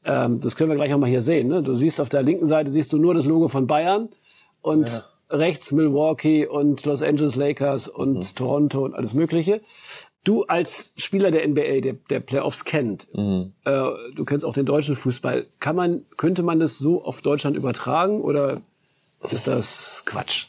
[0.05, 1.49] Ähm, das können wir gleich auch mal hier sehen.
[1.49, 1.63] Ne?
[1.63, 4.09] Du siehst auf der linken Seite siehst du nur das Logo von Bayern
[4.61, 5.05] und ja.
[5.31, 8.35] rechts Milwaukee und Los Angeles Lakers und mhm.
[8.35, 9.61] Toronto und alles Mögliche.
[10.25, 13.53] Du als Spieler der NBA, der, der Playoffs kennt, mhm.
[13.65, 13.83] äh,
[14.15, 15.45] du kennst auch den deutschen Fußball.
[15.59, 18.61] Kann man, könnte man das so auf Deutschland übertragen oder
[19.31, 20.47] ist das Quatsch?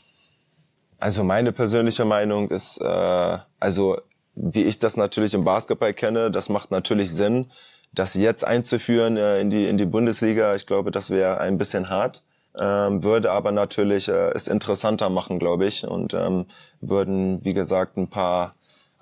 [0.99, 3.97] Also meine persönliche Meinung ist, äh, also
[4.36, 7.51] wie ich das natürlich im Basketball kenne, das macht natürlich Sinn,
[7.94, 11.89] das jetzt einzuführen äh, in, die, in die Bundesliga, ich glaube, das wäre ein bisschen
[11.89, 12.24] hart.
[12.60, 16.46] Ähm, würde aber natürlich äh, es interessanter machen, glaube ich, und ähm,
[16.82, 18.52] würden, wie gesagt, ein paar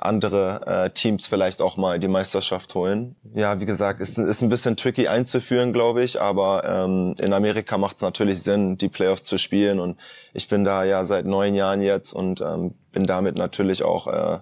[0.02, 3.16] andere äh, Teams vielleicht auch mal die Meisterschaft holen.
[3.34, 7.78] Ja, wie gesagt, ist, ist ein bisschen tricky einzuführen, glaube ich, aber ähm, in Amerika
[7.78, 10.00] macht es natürlich Sinn, die Playoffs zu spielen und
[10.34, 14.39] ich bin da ja seit neun Jahren jetzt und ähm, bin damit natürlich auch äh,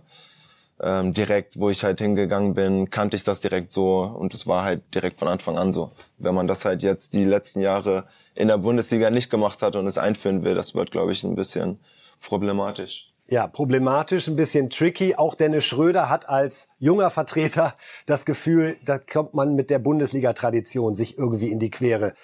[0.82, 4.64] ähm, direkt, wo ich halt hingegangen bin, kannte ich das direkt so und es war
[4.64, 5.92] halt direkt von Anfang an so.
[6.18, 8.06] Wenn man das halt jetzt die letzten Jahre
[8.36, 11.36] in der Bundesliga nicht gemacht hat und es einführen will, das wird, glaube ich, ein
[11.36, 11.80] bisschen
[12.22, 13.12] problematisch.
[13.28, 15.16] Ja, problematisch, ein bisschen tricky.
[15.16, 17.76] Auch Dennis Schröder hat als junger Vertreter
[18.08, 22.16] das Gefühl, da kommt man mit der Bundesliga-Tradition sich irgendwie in die Quere.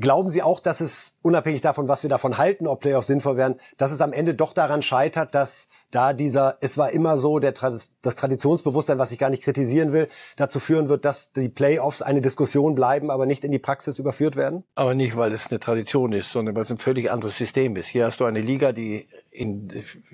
[0.00, 3.56] Glauben Sie auch, dass es, unabhängig davon, was wir davon halten, ob Playoffs sinnvoll wären,
[3.76, 7.52] dass es am Ende doch daran scheitert, dass da dieser, es war immer so, der,
[7.52, 12.20] das Traditionsbewusstsein, was ich gar nicht kritisieren will, dazu führen wird, dass die Playoffs eine
[12.20, 14.62] Diskussion bleiben, aber nicht in die Praxis überführt werden?
[14.76, 17.88] Aber nicht, weil es eine Tradition ist, sondern weil es ein völlig anderes System ist.
[17.88, 19.68] Hier hast du eine Liga, die in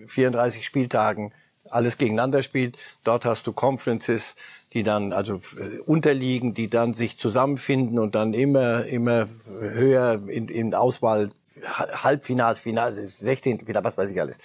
[0.06, 1.34] 34 Spieltagen
[1.74, 2.76] alles gegeneinander spielt.
[3.04, 4.36] Dort hast du Conferences,
[4.72, 10.48] die dann also äh, unterliegen, die dann sich zusammenfinden und dann immer immer höher in,
[10.48, 11.30] in Auswahl
[11.66, 13.60] Halbfinals, Finale, 16.
[13.60, 14.36] Finale, was weiß ich alles.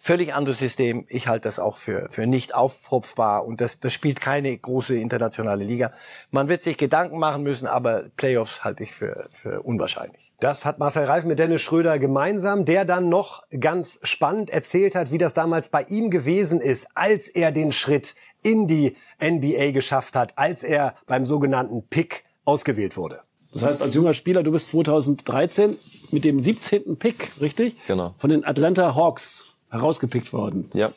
[0.00, 1.06] Völlig anderes System.
[1.08, 5.64] Ich halte das auch für, für nicht auffropfbar und das, das spielt keine große internationale
[5.64, 5.92] Liga.
[6.30, 10.23] Man wird sich Gedanken machen müssen, aber Playoffs halte ich für, für unwahrscheinlich.
[10.40, 15.12] Das hat Marcel Reif mit Dennis Schröder gemeinsam, der dann noch ganz spannend erzählt hat,
[15.12, 20.16] wie das damals bei ihm gewesen ist, als er den Schritt in die NBA geschafft
[20.16, 23.20] hat, als er beim sogenannten Pick ausgewählt wurde.
[23.52, 25.76] Das heißt, als junger Spieler, du bist 2013
[26.10, 26.96] mit dem 17.
[26.96, 27.76] Pick, richtig?
[27.86, 28.14] Genau.
[28.18, 30.68] Von den Atlanta Hawks herausgepickt worden.
[30.74, 30.90] Ja.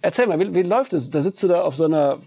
[0.00, 1.10] Erzähl mal, wie, wie läuft es?
[1.10, 2.18] Da sitzt du da auf so einer,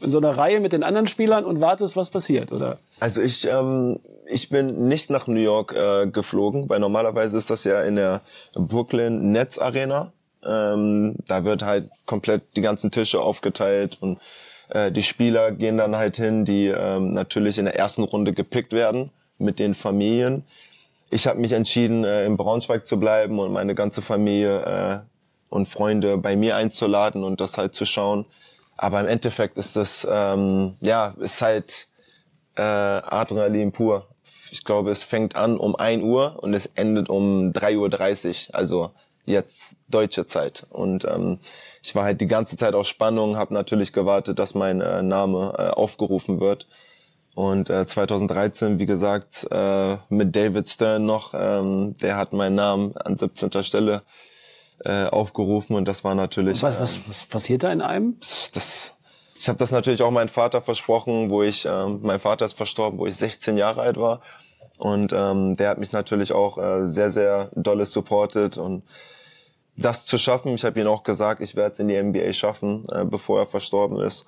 [0.00, 2.78] in so einer Reihe mit den anderen Spielern und wartest, was passiert, oder?
[3.00, 7.64] Also ich, ähm, ich bin nicht nach New York äh, geflogen, weil normalerweise ist das
[7.64, 8.22] ja in der
[8.54, 10.12] Brooklyn Nets Arena.
[10.44, 14.18] Ähm, da wird halt komplett die ganzen Tische aufgeteilt und
[14.68, 18.72] äh, die Spieler gehen dann halt hin, die ähm, natürlich in der ersten Runde gepickt
[18.72, 20.44] werden mit den Familien.
[21.10, 24.98] Ich habe mich entschieden, äh, in Braunschweig zu bleiben und meine ganze Familie äh,
[25.48, 28.26] und Freunde bei mir einzuladen und das halt zu schauen.
[28.76, 31.88] Aber im Endeffekt ist das, ähm, ja, ist halt
[32.56, 34.06] äh, Adrenalin pur.
[34.50, 38.90] Ich glaube, es fängt an um 1 Uhr und es endet um 3.30 Uhr, also
[39.24, 40.66] jetzt deutsche Zeit.
[40.70, 41.38] Und ähm,
[41.82, 45.54] ich war halt die ganze Zeit auf Spannung, habe natürlich gewartet, dass mein äh, Name
[45.58, 46.66] äh, aufgerufen wird.
[47.34, 52.96] Und äh, 2013, wie gesagt, äh, mit David Stern noch, ähm, der hat meinen Namen
[52.96, 53.62] an 17.
[53.62, 54.02] Stelle
[54.84, 56.62] äh, aufgerufen und das war natürlich.
[56.62, 58.16] was, was, was passiert da in einem?
[58.54, 58.94] Das,
[59.38, 62.98] ich habe das natürlich auch meinem Vater versprochen, wo ich, ähm, mein Vater ist verstorben,
[62.98, 64.20] wo ich 16 Jahre alt war.
[64.78, 68.82] Und ähm, der hat mich natürlich auch äh, sehr, sehr dolle supportet und
[69.76, 70.54] das zu schaffen.
[70.54, 73.46] Ich habe ihm auch gesagt, ich werde es in die NBA schaffen, äh, bevor er
[73.46, 74.26] verstorben ist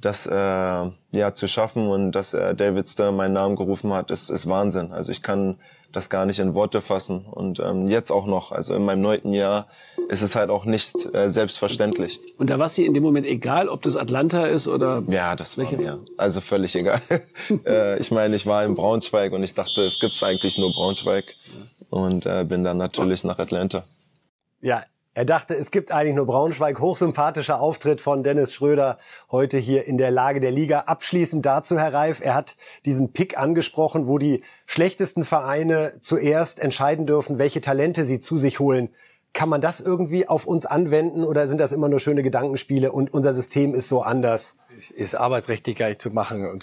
[0.00, 4.30] das äh, ja zu schaffen und dass äh, David Stern meinen Namen gerufen hat, ist,
[4.30, 4.92] ist Wahnsinn.
[4.92, 5.58] Also ich kann
[5.92, 9.32] das gar nicht in Worte fassen und ähm, jetzt auch noch, also in meinem neunten
[9.32, 9.68] Jahr,
[10.08, 12.20] ist es halt auch nicht äh, selbstverständlich.
[12.38, 15.34] Und da war es dir in dem Moment egal, ob das Atlanta ist oder ja,
[15.34, 17.00] das war mir also völlig egal.
[17.66, 21.34] äh, ich meine, ich war in Braunschweig und ich dachte, es gibt eigentlich nur Braunschweig
[21.90, 23.84] und äh, bin dann natürlich nach Atlanta.
[24.60, 24.84] Ja,
[25.18, 26.78] er dachte, es gibt eigentlich nur Braunschweig.
[26.78, 29.00] Hochsympathischer Auftritt von Dennis Schröder
[29.32, 30.82] heute hier in der Lage der Liga.
[30.82, 32.56] Abschließend dazu, Herr Reif, er hat
[32.86, 38.60] diesen Pick angesprochen, wo die schlechtesten Vereine zuerst entscheiden dürfen, welche Talente sie zu sich
[38.60, 38.90] holen.
[39.32, 43.12] Kann man das irgendwie auf uns anwenden oder sind das immer nur schöne Gedankenspiele und
[43.12, 44.56] unser System ist so anders?
[44.94, 46.60] Ist arbeitsrechtlich gar nicht zu machen.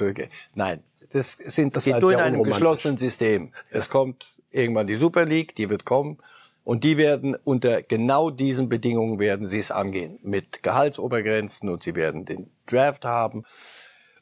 [0.54, 0.82] Nein,
[1.12, 3.52] das sind das geht nur in einem geschlossenen System.
[3.70, 6.20] Es kommt irgendwann die Super League, die wird kommen
[6.66, 10.18] und die werden unter genau diesen Bedingungen werden sie es angehen.
[10.24, 13.44] Mit Gehaltsobergrenzen und sie werden den Draft haben.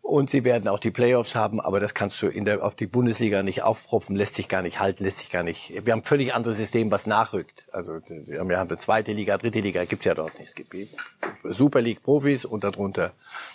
[0.02, 2.88] Und sie werden auch die Playoffs haben, aber das kannst du in der, auf die
[2.88, 5.70] Bundesliga nicht aufpropfen, lässt sich gar nicht halten, lässt sich gar nicht.
[5.70, 7.66] Wir haben ein völlig anderes System, was nachrückt.
[7.72, 10.50] Also wir haben, eine zweite Liga, dritte Liga, gibt's ja dort nicht.
[10.50, 10.76] Es gibt
[11.44, 13.14] Super League Profis und darunter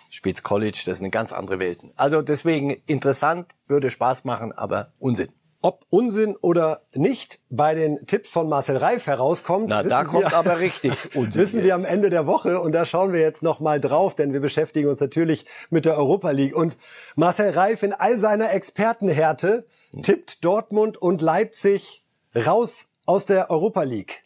[0.08, 1.92] spielt's College, das sind ganz andere Welten.
[1.96, 5.28] Also deswegen interessant, würde Spaß machen, aber Unsinn.
[5.60, 10.36] Ob Unsinn oder nicht bei den Tipps von Marcel Reif herauskommt, Na, da kommt wir,
[10.36, 11.64] aber richtig Unsinn wissen jetzt.
[11.64, 14.40] wir am Ende der Woche und da schauen wir jetzt noch mal drauf, denn wir
[14.40, 16.78] beschäftigen uns natürlich mit der Europa League und
[17.16, 19.66] Marcel Reif in all seiner Expertenhärte
[20.02, 22.04] tippt Dortmund und Leipzig
[22.36, 24.22] raus aus der Europa League.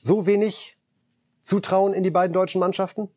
[0.00, 0.76] So wenig
[1.40, 3.08] Zutrauen in die beiden deutschen Mannschaften?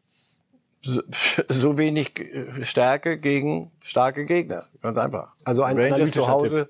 [0.83, 1.01] So,
[1.49, 2.13] so wenig
[2.61, 5.33] Stärke gegen starke Gegner, ganz einfach.
[5.43, 6.69] Also ein Rangers zu Hause.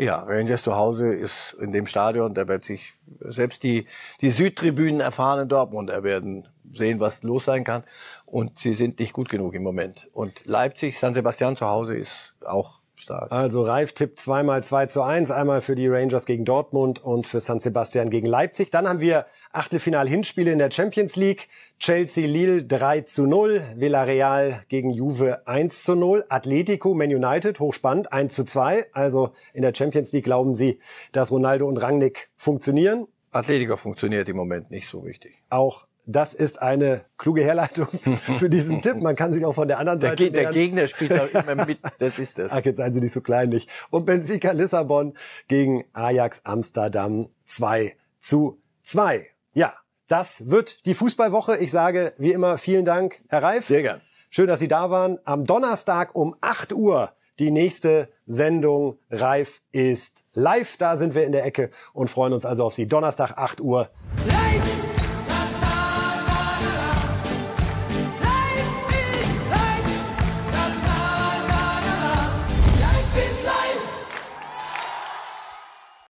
[0.00, 3.88] Ja, Rangers zu Hause ist in dem Stadion, da wird sich selbst die,
[4.20, 7.82] die Südtribünen erfahren in Dortmund, da werden sehen, was los sein kann.
[8.24, 10.08] Und sie sind nicht gut genug im Moment.
[10.12, 13.32] Und Leipzig, San Sebastian zu Hause ist auch stark.
[13.32, 17.40] Also Reif tippt zweimal 2 zu 1, einmal für die Rangers gegen Dortmund und für
[17.40, 18.70] San Sebastian gegen Leipzig.
[18.70, 21.48] Dann haben wir Achtelfinal-Hinspiele in der Champions League.
[21.78, 28.34] Chelsea-Lille 3 zu 0, Villarreal gegen Juve 1 zu 0, Atletico Man United, hochspannend, 1
[28.34, 28.86] zu 2.
[28.92, 30.80] Also in der Champions League glauben Sie,
[31.12, 33.06] dass Ronaldo und Rangnick funktionieren?
[33.30, 35.42] Atletico funktioniert im Moment nicht so richtig.
[35.50, 37.86] Auch das ist eine kluge Herleitung
[38.38, 38.96] für diesen Tipp.
[39.02, 40.30] Man kann sich auch von der anderen Seite.
[40.30, 41.78] Der, der Gegner spielt auch immer mit.
[41.98, 42.50] Das ist das.
[42.50, 43.68] Ach, jetzt seien Sie nicht so kleinlich.
[43.90, 45.14] Und Benfica Lissabon
[45.48, 49.26] gegen Ajax Amsterdam 2 zu 2.
[49.52, 49.74] Ja,
[50.08, 51.58] das wird die Fußballwoche.
[51.58, 53.66] Ich sage wie immer vielen Dank, Herr Reif.
[53.66, 54.00] Sehr gern.
[54.30, 55.18] Schön, dass Sie da waren.
[55.24, 60.78] Am Donnerstag um 8 Uhr die nächste Sendung Reif ist live.
[60.78, 62.86] Da sind wir in der Ecke und freuen uns also auf Sie.
[62.86, 63.90] Donnerstag 8 Uhr.
[64.26, 64.37] Live!